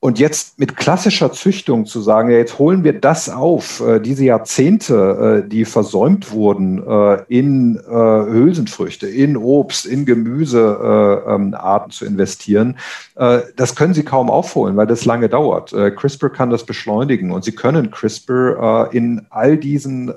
[0.02, 4.24] Und jetzt mit klassischer Züchtung zu sagen, ja, jetzt holen wir das auf, äh, diese
[4.24, 12.06] Jahrzehnte, äh, die versäumt wurden äh, in äh, Hülsenfrüchte, in Obst, in Gemüsearten ähm, zu
[12.06, 12.78] investieren,
[13.16, 15.74] äh, das können sie kaum aufholen, weil das lange dauert.
[15.74, 20.14] Äh, CRISPR kann das beschleunigen und sie können CRISPR in all diesen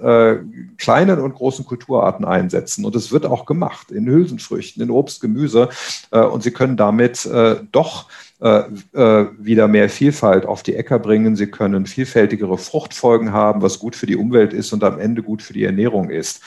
[0.78, 2.84] kleinen und großen Kulturarten einsetzen.
[2.84, 5.68] Und es wird auch gemacht in Hülsenfrüchten, in Obst, Gemüse.
[6.10, 7.28] und sie können damit
[7.72, 11.36] doch äh, äh, wieder mehr Vielfalt auf die Äcker bringen.
[11.36, 15.42] Sie können vielfältigere Fruchtfolgen haben, was gut für die Umwelt ist und am Ende gut
[15.42, 16.42] für die Ernährung ist.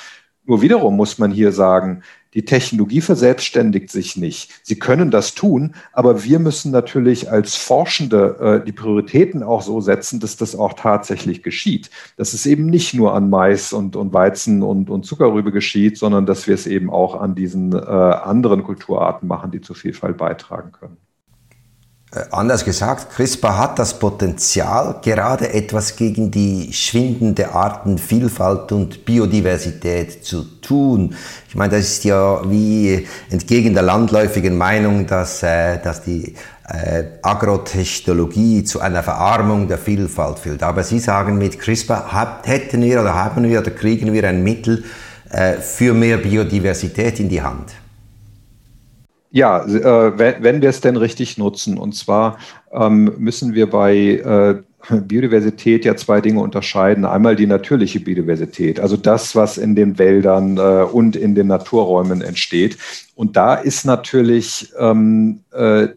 [0.47, 2.03] Nur wiederum muss man hier sagen,
[2.35, 4.51] die Technologie verselbstständigt sich nicht.
[4.61, 9.79] Sie können das tun, aber wir müssen natürlich als Forschende äh, die Prioritäten auch so
[9.79, 11.89] setzen, dass das auch tatsächlich geschieht.
[12.17, 16.25] Dass es eben nicht nur an Mais und, und Weizen und, und Zuckerrübe geschieht, sondern
[16.25, 20.73] dass wir es eben auch an diesen äh, anderen Kulturarten machen, die zur Vielfalt beitragen
[20.73, 20.97] können.
[22.15, 30.23] Äh, anders gesagt, CRISPR hat das Potenzial, gerade etwas gegen die schwindende Artenvielfalt und Biodiversität
[30.23, 31.15] zu tun.
[31.49, 36.35] Ich meine, das ist ja wie entgegen der landläufigen Meinung, dass, äh, dass die
[36.67, 40.63] äh, Agrotechnologie zu einer Verarmung der Vielfalt führt.
[40.63, 44.85] Aber Sie sagen, mit CRISPR hätten wir oder haben wir oder kriegen wir ein Mittel
[45.29, 47.73] äh, für mehr Biodiversität in die Hand.
[49.35, 51.77] Ja, äh, wenn, wir es denn richtig nutzen.
[51.77, 52.37] Und zwar
[52.71, 57.03] ähm, müssen wir bei äh, Biodiversität ja zwei Dinge unterscheiden.
[57.03, 62.21] Einmal die natürliche Biodiversität, also das, was in den Wäldern äh, und in den Naturräumen
[62.21, 62.77] entsteht.
[63.15, 65.89] Und da ist natürlich ähm, äh,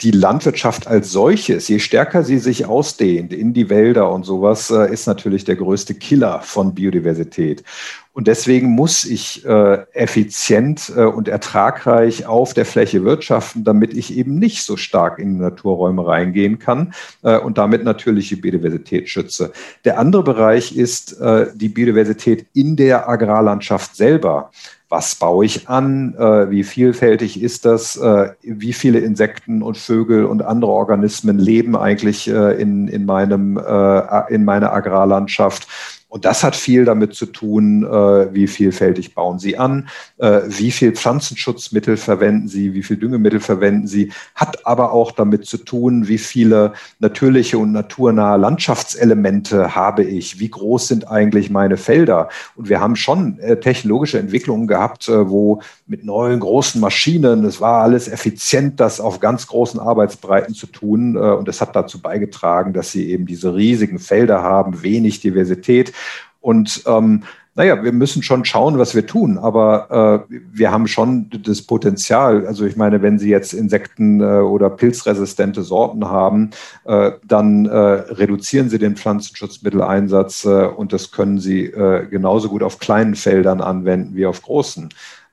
[0.00, 4.92] die Landwirtschaft als solches, je stärker sie sich ausdehnt in die Wälder und sowas, äh,
[4.92, 7.64] ist natürlich der größte Killer von Biodiversität.
[8.12, 14.16] Und deswegen muss ich äh, effizient äh, und ertragreich auf der Fläche wirtschaften, damit ich
[14.16, 19.52] eben nicht so stark in die Naturräume reingehen kann äh, und damit natürliche Biodiversität schütze.
[19.84, 24.50] Der andere Bereich ist äh, die Biodiversität in der Agrarlandschaft selber
[24.88, 30.24] was baue ich an, äh, wie vielfältig ist das, äh, wie viele Insekten und Vögel
[30.24, 35.68] und andere Organismen leben eigentlich äh, in, in, meinem, äh, in meiner Agrarlandschaft
[36.08, 40.70] und das hat viel damit zu tun, äh, wie vielfältig bauen Sie an, äh, wie
[40.70, 46.08] viel Pflanzenschutzmittel verwenden Sie, wie viel Düngemittel verwenden Sie, hat aber auch damit zu tun,
[46.08, 52.30] wie viele natürliche und naturnahe Landschaftselemente habe ich, wie groß sind eigentlich meine Felder.
[52.56, 57.82] Und wir haben schon äh, technologische Entwicklungen gehabt, wo mit neuen großen Maschinen, es war
[57.82, 61.16] alles effizient, das auf ganz großen Arbeitsbreiten zu tun.
[61.16, 65.92] Und es hat dazu beigetragen, dass Sie eben diese riesigen Felder haben, wenig Diversität
[66.40, 67.24] Und ähm,
[67.58, 72.46] naja, wir müssen schon schauen, was wir tun, aber äh, wir haben schon das Potenzial.
[72.46, 76.50] Also ich meine, wenn Sie jetzt Insekten- äh, oder pilzresistente Sorten haben,
[76.84, 82.62] äh, dann äh, reduzieren Sie den Pflanzenschutzmitteleinsatz äh, und das können Sie äh, genauso gut
[82.62, 84.90] auf kleinen Feldern anwenden wie auf großen.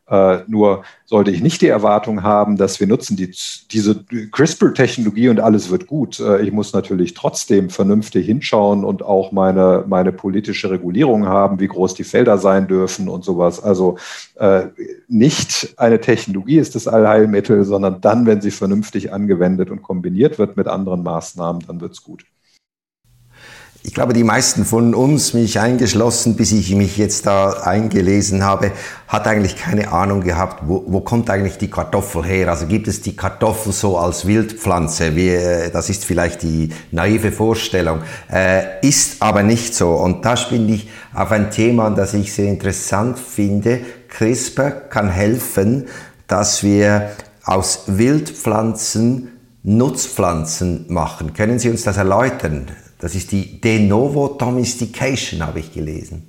[0.07, 3.33] Äh, nur sollte ich nicht die Erwartung haben, dass wir nutzen die,
[3.71, 6.19] diese CRISPR-Technologie und alles wird gut.
[6.19, 11.67] Äh, ich muss natürlich trotzdem vernünftig hinschauen und auch meine, meine politische Regulierung haben, wie
[11.67, 13.63] groß die Felder sein dürfen und sowas.
[13.63, 13.97] Also
[14.35, 14.67] äh,
[15.07, 20.55] nicht eine Technologie ist das Allheilmittel, sondern dann, wenn sie vernünftig angewendet und kombiniert wird
[20.55, 22.25] mit anderen Maßnahmen, dann wird es gut
[23.85, 28.71] ich glaube, die meisten von uns, mich eingeschlossen, bis ich mich jetzt da eingelesen habe,
[29.07, 32.49] hat eigentlich keine Ahnung gehabt, wo, wo kommt eigentlich die Kartoffel her?
[32.49, 35.15] Also gibt es die Kartoffel so als Wildpflanze?
[35.15, 37.99] Wie, äh, das ist vielleicht die naive Vorstellung,
[38.33, 39.91] äh, ist aber nicht so.
[39.91, 43.81] Und da bin ich auf ein Thema, das ich sehr interessant finde.
[44.09, 45.85] CRISPR kann helfen,
[46.27, 47.11] dass wir
[47.43, 49.29] aus Wildpflanzen
[49.61, 51.33] Nutzpflanzen machen.
[51.33, 52.67] Können Sie uns das erläutern?
[53.05, 56.23] Das ist die De Novo Domestication, habe ich gelesen.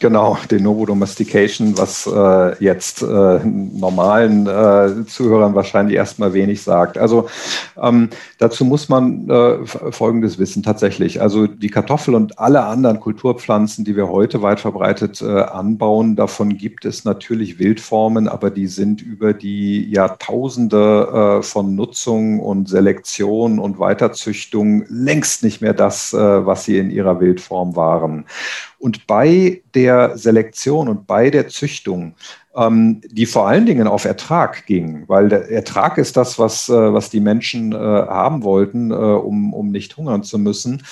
[0.00, 6.96] Genau, De Novo Domestication, was äh, jetzt äh, normalen äh, Zuhörern wahrscheinlich erstmal wenig sagt.
[6.96, 7.28] Also
[7.76, 11.20] ähm, dazu muss man äh, Folgendes wissen tatsächlich.
[11.20, 16.56] Also die Kartoffel und alle anderen Kulturpflanzen, die wir heute weit verbreitet äh, anbauen, davon
[16.56, 23.58] gibt es natürlich Wildformen, aber die sind über die Jahrtausende äh, von Nutzung und Selektion
[23.58, 28.24] und Weiterzüchtung längst nicht mehr das, äh, was sie in ihrer Wildform waren.
[28.80, 32.14] Und bei der Selektion und bei der Züchtung,
[32.56, 36.92] ähm, die vor allen Dingen auf Ertrag ging, weil der Ertrag ist das, was, äh,
[36.92, 40.82] was die Menschen äh, haben wollten, äh, um, um nicht hungern zu müssen,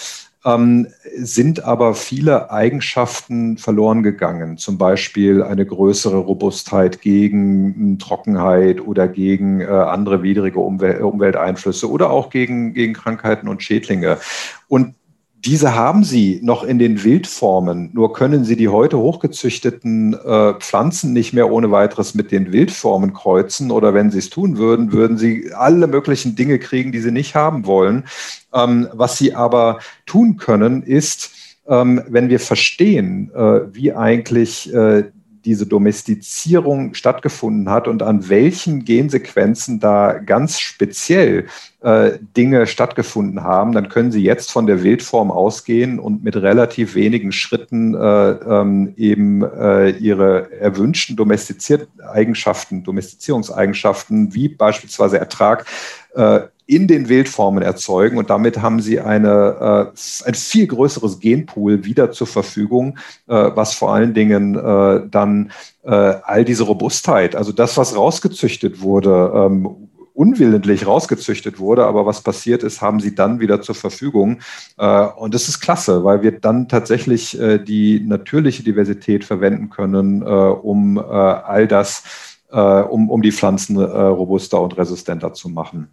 [0.44, 0.86] ähm,
[1.16, 4.58] sind aber viele Eigenschaften verloren gegangen.
[4.58, 12.10] Zum Beispiel eine größere Robustheit gegen Trockenheit oder gegen äh, andere widrige Umwel Umwelteinflüsse oder
[12.10, 14.18] auch gegen, gegen Krankheiten und Schädlinge.
[14.68, 14.94] Und
[15.44, 21.12] diese haben sie noch in den Wildformen, nur können sie die heute hochgezüchteten äh, Pflanzen
[21.12, 25.16] nicht mehr ohne weiteres mit den Wildformen kreuzen oder wenn sie es tun würden, würden
[25.16, 28.04] sie alle möglichen Dinge kriegen, die sie nicht haben wollen.
[28.52, 31.30] Ähm, was sie aber tun können, ist,
[31.68, 35.04] ähm, wenn wir verstehen, äh, wie eigentlich äh,
[35.48, 41.46] diese Domestizierung stattgefunden hat und an welchen Gensequenzen da ganz speziell
[41.80, 46.94] äh, Dinge stattgefunden haben, dann können Sie jetzt von der Wildform ausgehen und mit relativ
[46.94, 55.64] wenigen Schritten äh, ähm, eben äh, Ihre erwünschten Domestiziereigenschaften, Domestizierungseigenschaften wie beispielsweise Ertrag
[56.68, 62.12] in den Wildformen erzeugen und damit haben sie eine, äh, ein viel größeres Genpool wieder
[62.12, 65.50] zur Verfügung, äh, was vor allen Dingen äh, dann
[65.82, 72.20] äh, all diese Robustheit, also das, was rausgezüchtet wurde, ähm, unwillentlich rausgezüchtet wurde, aber was
[72.20, 74.40] passiert ist, haben sie dann wieder zur Verfügung.
[74.76, 80.22] Äh, und das ist klasse, weil wir dann tatsächlich äh, die natürliche Diversität verwenden können,
[80.22, 82.02] um all das,
[82.50, 85.88] um, um die Pflanzen robuster und resistenter zu machen.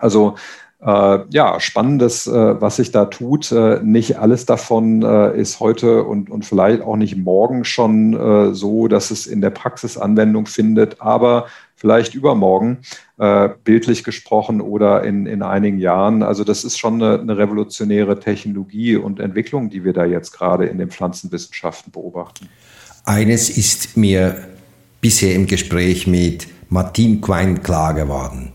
[0.00, 0.36] Also
[0.80, 3.50] äh, ja, spannendes, äh, was sich da tut.
[3.50, 8.54] Äh, nicht alles davon äh, ist heute und, und vielleicht auch nicht morgen schon äh,
[8.54, 12.78] so, dass es in der Praxis Anwendung findet, aber vielleicht übermorgen,
[13.18, 16.22] äh, bildlich gesprochen oder in, in einigen Jahren.
[16.22, 20.66] Also das ist schon eine, eine revolutionäre Technologie und Entwicklung, die wir da jetzt gerade
[20.66, 22.48] in den Pflanzenwissenschaften beobachten.
[23.04, 24.46] Eines ist mir
[25.00, 28.52] bisher im Gespräch mit Martin Quine klar geworden.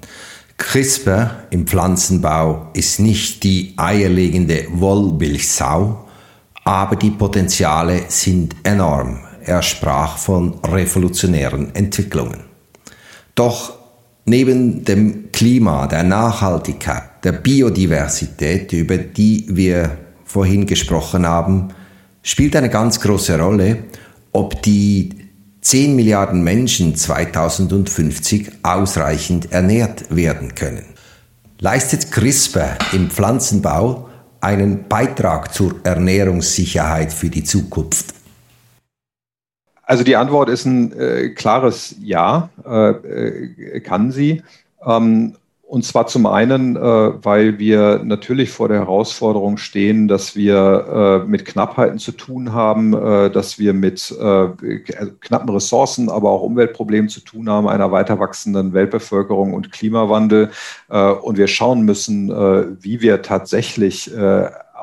[0.64, 6.06] CRISPR im Pflanzenbau ist nicht die eierlegende Wollmilchsau,
[6.64, 9.20] aber die Potenziale sind enorm.
[9.44, 12.46] Er sprach von revolutionären Entwicklungen.
[13.36, 13.74] Doch
[14.26, 21.68] neben dem Klima, der Nachhaltigkeit, der Biodiversität, über die wir vorhin gesprochen haben,
[22.24, 23.84] spielt eine ganz große Rolle,
[24.32, 25.23] ob die
[25.64, 30.86] 10 Milliarden Menschen 2050 ausreichend ernährt werden können.
[31.60, 34.10] Leistet CRISPR im Pflanzenbau
[34.42, 38.14] einen Beitrag zur Ernährungssicherheit für die Zukunft?
[39.84, 44.44] Also die Antwort ist ein äh, klares Ja, äh, äh kann sie.
[44.86, 45.38] Ähm,
[45.74, 51.28] und zwar zum einen, äh, weil wir natürlich vor der Herausforderung stehen, dass wir äh,
[51.28, 54.16] mit Knappheiten zu tun haben, äh, dass wir mit
[55.22, 60.52] knappen Ressourcen, aber auch Umweltproblemen zu tun haben, einer weiter wachsenden Weltbevölkerung und Klimawandel.
[60.90, 64.12] Und wir schauen müssen, wie wir tatsächlich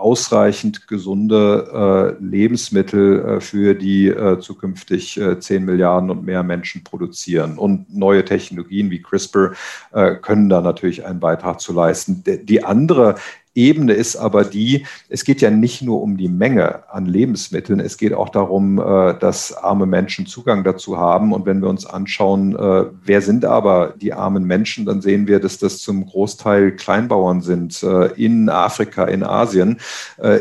[0.01, 6.83] ausreichend gesunde äh, Lebensmittel äh, für die äh, zukünftig äh, 10 Milliarden und mehr Menschen
[6.85, 7.59] produzieren.
[7.59, 9.53] Und neue Technologien wie CRISPR
[9.93, 12.25] äh, können da natürlich einen Beitrag zu leisten.
[12.25, 13.17] Die andere
[13.55, 17.97] Ebene ist aber die, es geht ja nicht nur um die Menge an Lebensmitteln, es
[17.97, 21.33] geht auch darum, äh, dass arme Menschen Zugang dazu haben.
[21.33, 25.41] Und wenn wir uns anschauen, äh, wer sind aber die armen Menschen, dann sehen wir,
[25.41, 29.79] dass das zum Großteil Kleinbauern sind äh, in Afrika, in Asien,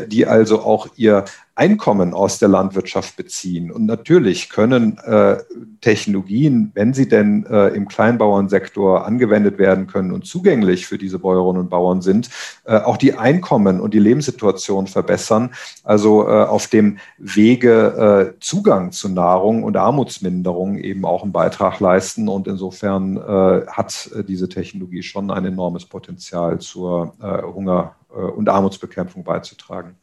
[0.08, 1.24] die also auch ihr
[1.54, 3.70] Einkommen aus der Landwirtschaft beziehen.
[3.70, 5.38] Und natürlich können äh,
[5.80, 11.60] Technologien, wenn sie denn äh, im Kleinbauernsektor angewendet werden können und zugänglich für diese Bäuerinnen
[11.60, 12.30] und Bauern sind,
[12.64, 15.50] äh, auch die Einkommen und die Lebenssituation verbessern.
[15.84, 21.80] Also äh, auf dem Wege äh, Zugang zu Nahrung und Armutsminderung eben auch einen Beitrag
[21.80, 22.28] leisten.
[22.28, 29.96] Und insofern äh, hat diese Technologie schon ein enormes Potenzial zur Hunger- und Armutsbekämpfung beizutragen.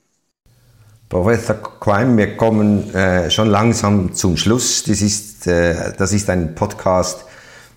[1.09, 4.83] Professor Queim, wir kommen äh, schon langsam zum Schluss.
[4.83, 7.23] Das ist, äh, das ist ein Podcast,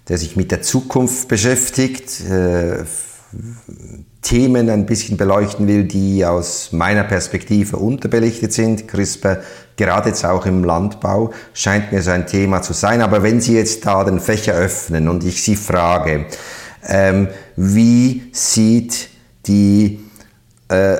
[0.08, 2.84] der sich mit der Zukunft beschäftigt, äh,
[4.22, 8.88] Themen ein bisschen beleuchten will, die aus meiner Perspektive unterbelichtet sind.
[8.88, 9.40] CRISPR,
[9.76, 13.00] gerade jetzt auch im Landbau, scheint mir so ein Thema zu sein.
[13.00, 16.26] Aber wenn Sie jetzt da den Fächer öffnen und ich Sie frage,
[16.88, 19.08] ähm, wie sieht
[19.46, 20.00] die
[20.68, 20.96] äh,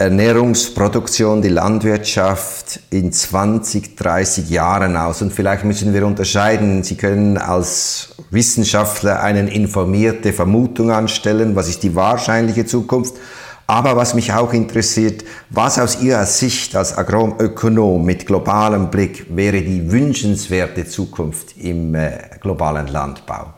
[0.00, 5.22] Ernährungsproduktion, die Landwirtschaft in 20, 30 Jahren aus?
[5.22, 6.84] Und vielleicht müssen wir unterscheiden.
[6.84, 11.56] Sie können als Wissenschaftler eine informierte Vermutung anstellen.
[11.56, 13.14] Was ist die wahrscheinliche Zukunft?
[13.66, 19.62] Aber was mich auch interessiert, was aus Ihrer Sicht als Agrarökonom mit globalem Blick wäre
[19.62, 23.57] die wünschenswerte Zukunft im äh, globalen Landbau?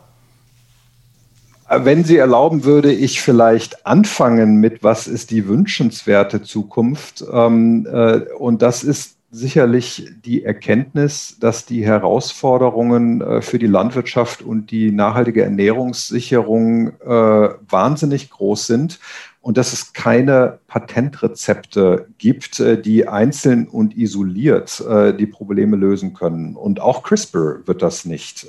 [1.73, 7.23] Wenn Sie erlauben, würde ich vielleicht anfangen mit, was ist die wünschenswerte Zukunft?
[7.31, 14.41] Ähm, äh, und das ist sicherlich die Erkenntnis, dass die Herausforderungen äh, für die Landwirtschaft
[14.41, 18.99] und die nachhaltige Ernährungssicherung äh, wahnsinnig groß sind
[19.39, 24.83] und dass es keine Patentrezepte gibt, die einzeln und isoliert
[25.19, 26.55] die Probleme lösen können.
[26.55, 28.45] Und auch CRISPR wird das nicht.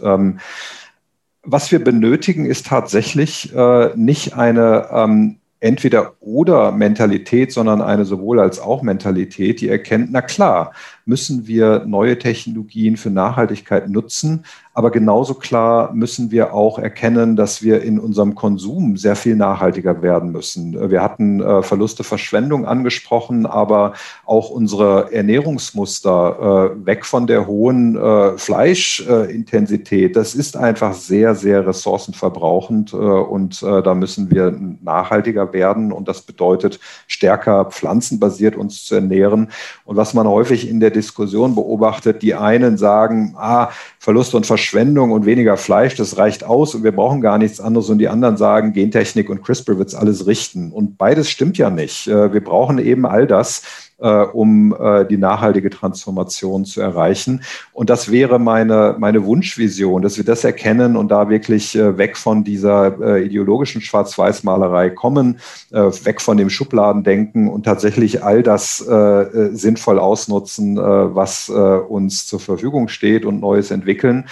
[1.45, 8.41] Was wir benötigen, ist tatsächlich äh, nicht eine ähm, entweder oder Mentalität, sondern eine sowohl
[8.41, 10.73] als auch Mentalität, die erkennt, na klar,
[11.05, 17.63] müssen wir neue Technologien für Nachhaltigkeit nutzen, aber genauso klar müssen wir auch erkennen, dass
[17.63, 20.91] wir in unserem Konsum sehr viel nachhaltiger werden müssen.
[20.91, 23.93] Wir hatten äh, Verluste, Verschwendung angesprochen, aber
[24.25, 31.67] auch unsere Ernährungsmuster äh, weg von der hohen äh, Fleischintensität, das ist einfach sehr, sehr
[31.67, 39.51] ressourcenverbrauchend und da müssen wir nachhaltiger werden und das bedeutet stärker pflanzenbasiert uns zu ernähren.
[39.85, 44.62] Und was man häufig in der Diskussion beobachtet, die einen sagen, ah, Verlust und Verschwendung
[45.11, 47.91] und weniger Fleisch, das reicht aus und wir brauchen gar nichts anderes.
[47.91, 50.73] Und die anderen sagen, Gentechnik und CRISPR wird es alles richten.
[50.73, 52.07] Und beides stimmt ja nicht.
[52.09, 53.63] Äh, wir brauchen eben all das,
[54.03, 57.43] um äh, die nachhaltige Transformation zu erreichen.
[57.73, 62.17] Und das wäre meine, meine Wunschvision, dass wir das erkennen und da wirklich äh, weg
[62.17, 65.39] von dieser äh, ideologischen Schwarz-Weiß-Malerei kommen,
[65.71, 72.41] äh, weg von dem Schubladendenken und tatsächlich all das äh, sinnvoll ausnutzen, was uns zur
[72.41, 74.27] Verfügung steht und Neues entwickeln.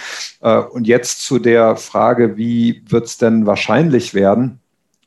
[0.71, 4.60] und jetzt zu der Frage, wie wird es denn wahrscheinlich werden?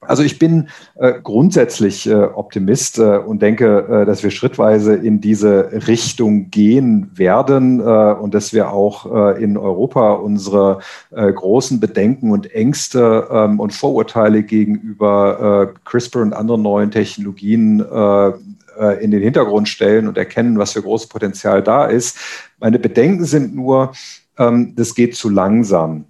[0.07, 5.21] Also ich bin äh, grundsätzlich äh, Optimist äh, und denke, äh, dass wir schrittweise in
[5.21, 10.81] diese Richtung gehen werden äh, und dass wir auch äh, in Europa unsere
[11.11, 19.23] großen Bedenken und Ängste ähm, und Vorurteile gegenüber CRISPR und anderen neuen Technologien in den
[19.23, 22.19] Hintergrund stellen und erkennen, was für großes Potenzial da ist.
[22.59, 23.93] Meine Bedenken sind nur,
[24.39, 26.05] ähm, das geht zu langsam.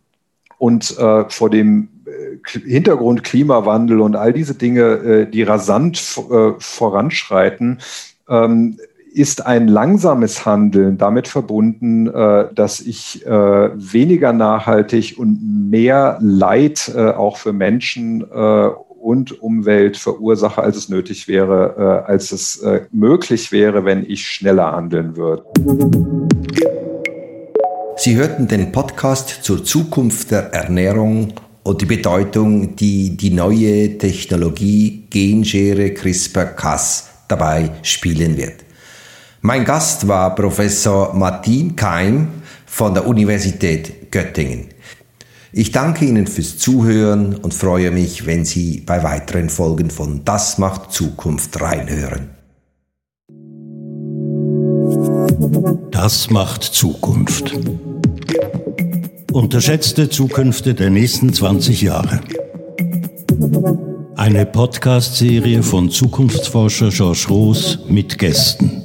[0.58, 0.96] Und
[1.28, 1.88] vor dem
[2.46, 5.98] Hintergrund Klimawandel und all diese Dinge, äh, die rasant
[6.30, 7.78] äh, voranschreiten,
[8.28, 8.78] ähm,
[9.12, 17.36] ist ein langsames Handeln damit verbunden, äh, dass ich weniger nachhaltig und mehr Leid auch
[17.36, 24.26] für Menschen und Umwelt verursache, als es nötig wäre, als es möglich wäre, wenn ich
[24.26, 25.44] schneller handeln würde.
[27.96, 31.32] Sie hörten den Podcast zur Zukunft der Ernährung
[31.64, 38.64] und die Bedeutung, die die neue Technologie Genschere CRISPR-Cas dabei spielen wird.
[39.40, 42.28] Mein Gast war Professor Martin Keim
[42.66, 44.68] von der Universität Göttingen.
[45.52, 50.58] Ich danke Ihnen fürs Zuhören und freue mich, wenn Sie bei weiteren Folgen von Das
[50.58, 52.30] macht Zukunft reinhören.
[55.90, 57.54] Das macht Zukunft.
[59.34, 62.20] Unterschätzte Zukünfte der nächsten 20 Jahre.
[64.14, 68.84] Eine Podcast-Serie von Zukunftsforscher George Roos mit Gästen.